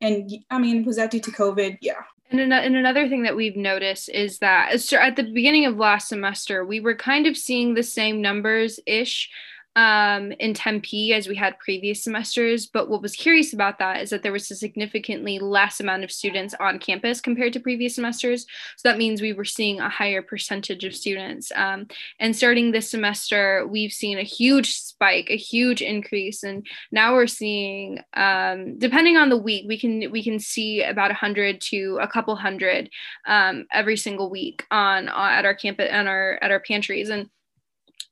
and 0.02 0.30
I 0.50 0.60
mean, 0.60 0.84
was 0.84 0.98
that 0.98 1.12
due 1.12 1.22
to 1.22 1.32
COVID? 1.32 1.78
Yeah. 1.82 2.02
And, 2.32 2.54
and 2.54 2.76
another 2.76 3.10
thing 3.10 3.24
that 3.24 3.36
we've 3.36 3.56
noticed 3.56 4.10
is 4.10 4.38
that 4.40 4.72
at 4.94 5.16
the 5.16 5.24
beginning 5.24 5.66
of 5.66 5.78
last 5.78 6.10
semester, 6.10 6.64
we 6.64 6.80
were 6.80 6.96
kind 6.96 7.26
of 7.26 7.36
seeing 7.36 7.74
the 7.74 7.84
same 7.84 8.22
numbers 8.22 8.80
ish 8.86 9.30
um, 9.76 10.32
in 10.34 10.54
Tempe 10.54 11.14
as 11.14 11.28
we 11.28 11.36
had 11.36 11.60
previous 11.60 12.04
semesters. 12.04 12.68
But 12.68 12.90
what 12.90 13.02
was 13.02 13.16
curious 13.16 13.54
about 13.54 13.80
that 13.80 14.02
is 14.02 14.10
that 14.10 14.24
there 14.24 14.32
was 14.32 14.50
a 14.52 14.56
significantly 14.56 15.40
less 15.40 15.80
amount 15.80 16.04
of 16.04 16.12
students 16.12 16.56
on 16.60 16.80
campus 16.80 17.22
compared 17.22 17.54
to 17.54 17.60
previous 17.60 17.96
semesters. 17.96 18.46
So 18.78 18.90
that 18.90 18.98
means 18.98 19.22
we 19.22 19.34
were 19.34 19.46
seeing 19.46 19.80
a 19.80 19.90
higher 19.90 20.22
percentage 20.22 20.84
of 20.84 20.96
students. 20.96 21.52
Um, 21.56 21.88
and 22.20 22.36
starting 22.36 22.72
this 22.72 22.90
semester, 22.90 23.66
we've 23.68 23.94
seen 23.94 24.18
a 24.18 24.24
huge 24.24 24.74
spike, 24.74 25.30
a 25.30 25.38
huge 25.38 25.82
increase, 25.82 26.44
and 26.44 26.66
now 26.92 27.14
we're 27.14 27.28
seeing, 27.28 28.00
um, 28.16 28.78
depending 28.80 29.18
on 29.18 29.30
the 29.30 29.38
week, 29.38 29.66
we 29.68 29.80
can 29.80 30.12
we 30.12 30.24
can 30.24 30.40
see 30.40 30.82
about 30.84 31.12
a 31.12 31.16
hundred 31.16 31.62
to 31.62 32.00
a 32.02 32.08
couple 32.08 32.36
hundred 32.36 32.90
um, 33.28 33.66
every 33.72 33.98
single 33.98 34.30
week 34.30 34.66
on, 34.72 35.10
on 35.10 35.32
at 35.32 35.46
our 35.46 35.54
campus 35.54 35.90
and 35.92 36.08
our 36.08 36.40
at 36.42 36.52
our 36.52 36.60
pantries 36.60 37.10
and 37.10 37.30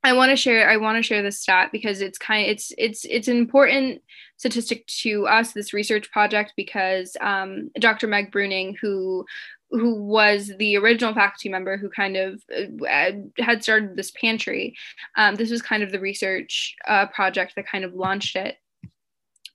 I 0.03 0.13
want 0.13 0.29
to 0.29 0.35
share 0.35 0.69
I 0.69 0.77
want 0.77 0.97
to 0.97 1.03
share 1.03 1.21
this 1.21 1.39
stat 1.39 1.69
because 1.71 2.01
it's 2.01 2.17
kind 2.17 2.45
of 2.45 2.51
it's 2.51 2.71
it's 2.77 3.05
it's 3.05 3.27
an 3.27 3.37
important 3.37 4.01
statistic 4.37 4.85
to 4.87 5.27
us 5.27 5.51
this 5.51 5.73
research 5.73 6.11
project 6.11 6.53
because 6.55 7.17
um, 7.19 7.71
Dr. 7.79 8.07
Meg 8.07 8.31
Bruening 8.31 8.75
who 8.79 9.25
who 9.71 9.95
was 9.95 10.51
the 10.59 10.77
original 10.77 11.13
faculty 11.13 11.49
member 11.49 11.75
who 11.75 11.89
kind 11.89 12.15
of 12.15 12.41
uh, 12.89 13.11
had 13.39 13.63
started 13.63 13.97
this 13.97 14.11
pantry 14.11 14.75
um, 15.17 15.35
this 15.35 15.51
was 15.51 15.61
kind 15.61 15.83
of 15.83 15.91
the 15.91 15.99
research 15.99 16.75
uh, 16.87 17.05
project 17.07 17.53
that 17.55 17.67
kind 17.67 17.83
of 17.83 17.93
launched 17.93 18.35
it 18.35 18.57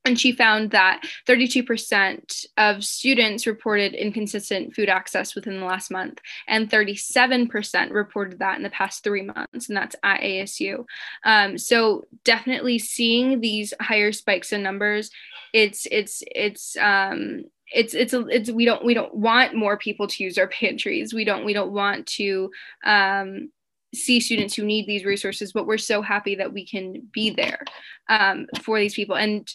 and 0.05 0.19
she 0.19 0.33
found 0.33 0.73
that 0.73 1.03
32% 1.29 2.47
of 2.57 2.85
students 2.85 3.47
reported 3.47 3.95
inconsistent 3.95 4.75
food 4.75 4.89
access 4.89 5.35
within 5.35 5.61
the 5.61 5.67
last 5.67 5.91
month, 5.91 6.19
and 6.49 6.69
37% 6.71 7.91
reported 7.91 8.39
that 8.41 8.57
in 8.57 8.63
the 8.63 8.71
past 8.71 9.05
three 9.05 9.23
months, 9.23 9.69
and 9.69 9.77
that's 9.77 9.97
at 10.03 10.21
ASU. 10.21 10.85
Um, 11.25 11.57
so 11.57 12.05
definitely 12.25 12.79
seeing 12.79 13.41
these 13.41 13.73
higher 13.81 14.13
spikes 14.13 14.53
in 14.53 14.63
numbers, 14.63 15.11
it's 15.53 15.87
it's 15.91 16.23
it's 16.35 16.77
um, 16.79 17.45
it's 17.73 17.95
it's 17.95 18.15
it's 18.15 18.51
we 18.51 18.65
don't 18.65 18.85
we 18.85 18.95
don't 18.95 19.15
want 19.15 19.55
more 19.55 19.77
people 19.77 20.07
to 20.09 20.25
use 20.25 20.39
our 20.39 20.49
pantries. 20.49 21.15
We 21.15 21.25
don't 21.25 21.45
we 21.45 21.53
don't 21.53 21.73
want 21.73 22.07
to 22.09 22.51
um, 22.85 23.51
see 23.95 24.21
students 24.21 24.55
who 24.55 24.65
need 24.65 24.87
these 24.87 25.05
resources, 25.05 25.53
but 25.53 25.67
we're 25.67 25.79
so 25.79 26.03
happy 26.03 26.35
that 26.37 26.53
we 26.53 26.67
can 26.67 27.09
be 27.13 27.31
there 27.31 27.65
um, 28.09 28.47
for 28.63 28.79
these 28.79 28.95
people. 28.95 29.17
And 29.17 29.53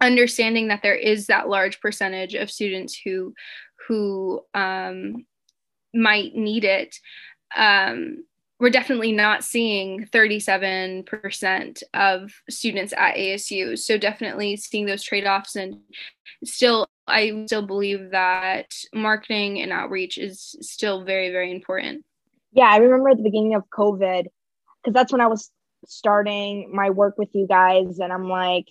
understanding 0.00 0.68
that 0.68 0.82
there 0.82 0.94
is 0.94 1.26
that 1.26 1.48
large 1.48 1.80
percentage 1.80 2.34
of 2.34 2.50
students 2.50 2.98
who 3.04 3.34
who 3.88 4.40
um, 4.54 5.26
might 5.94 6.34
need 6.34 6.64
it 6.64 6.96
um, 7.56 8.24
we're 8.58 8.70
definitely 8.70 9.12
not 9.12 9.42
seeing 9.42 10.06
37% 10.12 11.82
of 11.94 12.32
students 12.48 12.92
at 12.96 13.16
asu 13.16 13.78
so 13.78 13.98
definitely 13.98 14.56
seeing 14.56 14.86
those 14.86 15.02
trade-offs 15.02 15.56
and 15.56 15.78
still 16.44 16.86
I 17.10 17.44
still 17.46 17.66
believe 17.66 18.10
that 18.12 18.72
marketing 18.94 19.60
and 19.60 19.72
outreach 19.72 20.16
is 20.16 20.56
still 20.60 21.04
very, 21.04 21.30
very 21.30 21.50
important. 21.50 22.04
Yeah, 22.52 22.68
I 22.70 22.78
remember 22.78 23.10
at 23.10 23.16
the 23.16 23.22
beginning 23.22 23.54
of 23.54 23.64
COVID, 23.68 24.26
because 24.82 24.94
that's 24.94 25.12
when 25.12 25.20
I 25.20 25.26
was 25.26 25.50
starting 25.86 26.70
my 26.72 26.90
work 26.90 27.18
with 27.18 27.28
you 27.32 27.46
guys, 27.46 27.98
and 27.98 28.12
I'm 28.12 28.28
like, 28.28 28.66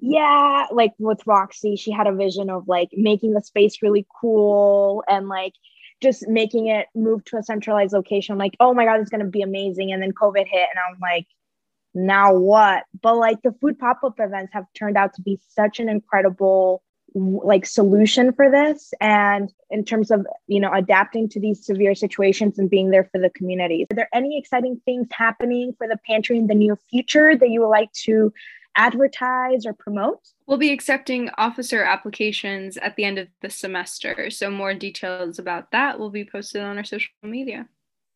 yeah, 0.00 0.66
like 0.72 0.92
with 0.98 1.26
Roxy, 1.26 1.76
she 1.76 1.90
had 1.90 2.06
a 2.06 2.12
vision 2.12 2.50
of 2.50 2.68
like 2.68 2.90
making 2.92 3.32
the 3.32 3.42
space 3.42 3.82
really 3.82 4.06
cool 4.20 5.04
and 5.08 5.28
like 5.28 5.54
just 6.02 6.28
making 6.28 6.68
it 6.68 6.86
move 6.94 7.24
to 7.26 7.36
a 7.36 7.42
centralized 7.42 7.92
location. 7.92 8.32
I'm 8.32 8.38
like, 8.38 8.56
oh 8.60 8.74
my 8.74 8.84
God, 8.84 9.00
it's 9.00 9.10
going 9.10 9.24
to 9.24 9.30
be 9.30 9.42
amazing. 9.42 9.92
And 9.92 10.02
then 10.02 10.12
COVID 10.12 10.46
hit, 10.46 10.68
and 10.70 10.78
I'm 10.88 10.98
like, 11.00 11.26
now 11.94 12.34
what? 12.34 12.84
But 13.00 13.16
like 13.16 13.42
the 13.42 13.54
food 13.60 13.78
pop 13.78 14.00
up 14.04 14.18
events 14.18 14.52
have 14.52 14.66
turned 14.74 14.96
out 14.96 15.14
to 15.14 15.22
be 15.22 15.38
such 15.48 15.80
an 15.80 15.88
incredible 15.88 16.82
like 17.16 17.64
solution 17.64 18.32
for 18.32 18.50
this 18.50 18.92
and 19.00 19.52
in 19.70 19.84
terms 19.84 20.10
of 20.10 20.26
you 20.48 20.58
know 20.58 20.72
adapting 20.72 21.28
to 21.28 21.38
these 21.38 21.64
severe 21.64 21.94
situations 21.94 22.58
and 22.58 22.68
being 22.68 22.90
there 22.90 23.04
for 23.04 23.20
the 23.20 23.30
community 23.30 23.86
are 23.88 23.94
there 23.94 24.08
any 24.12 24.36
exciting 24.36 24.80
things 24.84 25.06
happening 25.12 25.72
for 25.78 25.86
the 25.86 25.96
pantry 26.08 26.36
in 26.36 26.48
the 26.48 26.54
near 26.56 26.76
future 26.90 27.36
that 27.36 27.50
you 27.50 27.60
would 27.60 27.68
like 27.68 27.92
to 27.92 28.32
advertise 28.76 29.66
or 29.66 29.72
promote 29.72 30.20
we'll 30.46 30.58
be 30.58 30.72
accepting 30.72 31.30
officer 31.38 31.82
applications 31.82 32.76
at 32.76 32.96
the 32.96 33.04
end 33.04 33.18
of 33.18 33.28
the 33.40 33.50
semester 33.50 34.30
so 34.30 34.50
more 34.50 34.74
details 34.74 35.38
about 35.38 35.70
that 35.70 35.98
will 35.98 36.10
be 36.10 36.24
posted 36.24 36.62
on 36.62 36.76
our 36.76 36.84
social 36.84 37.10
media 37.22 37.68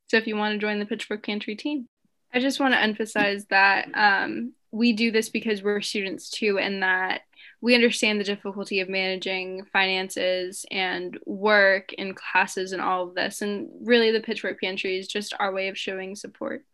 so 0.08 0.16
if 0.16 0.26
you 0.26 0.36
want 0.36 0.52
to 0.52 0.58
join 0.58 0.78
the 0.78 0.86
pitchfork 0.86 1.24
pantry 1.24 1.54
team 1.54 1.86
i 2.32 2.40
just 2.40 2.60
want 2.60 2.74
to 2.74 2.80
emphasize 2.80 3.46
that 3.46 3.88
um, 3.94 4.52
we 4.70 4.92
do 4.92 5.10
this 5.10 5.28
because 5.28 5.62
we're 5.62 5.80
students 5.80 6.28
too 6.28 6.58
and 6.58 6.82
that 6.82 7.22
we 7.60 7.74
understand 7.74 8.20
the 8.20 8.24
difficulty 8.24 8.80
of 8.80 8.88
managing 8.88 9.64
finances 9.72 10.64
and 10.70 11.18
work 11.26 11.90
and 11.98 12.14
classes 12.14 12.72
and 12.72 12.80
all 12.80 13.08
of 13.08 13.14
this. 13.14 13.42
And 13.42 13.68
really, 13.82 14.12
the 14.12 14.20
Pitchfork 14.20 14.60
Pantry 14.60 14.98
is 14.98 15.08
just 15.08 15.34
our 15.38 15.52
way 15.52 15.68
of 15.68 15.76
showing 15.78 16.14
support. 16.14 16.64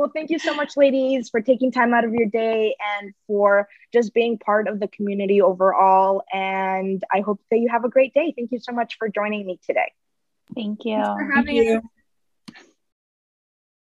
Well, 0.00 0.10
thank 0.14 0.30
you 0.30 0.38
so 0.38 0.54
much, 0.54 0.78
ladies, 0.78 1.28
for 1.28 1.42
taking 1.42 1.70
time 1.70 1.92
out 1.92 2.06
of 2.06 2.14
your 2.14 2.24
day 2.26 2.74
and 2.98 3.12
for 3.26 3.68
just 3.92 4.14
being 4.14 4.38
part 4.38 4.66
of 4.66 4.80
the 4.80 4.88
community 4.88 5.42
overall. 5.42 6.22
And 6.32 7.04
I 7.12 7.20
hope 7.20 7.38
that 7.50 7.58
you 7.58 7.68
have 7.68 7.84
a 7.84 7.90
great 7.90 8.14
day. 8.14 8.32
Thank 8.34 8.50
you 8.50 8.60
so 8.60 8.72
much 8.72 8.96
for 8.98 9.10
joining 9.10 9.44
me 9.44 9.60
today. 9.62 9.92
Thank 10.54 10.86
you. 10.86 10.94
Thanks 10.94 11.08
for 11.10 11.30
having 11.34 11.54
thank 11.54 11.68
you. 11.68 11.76
us. 11.76 11.84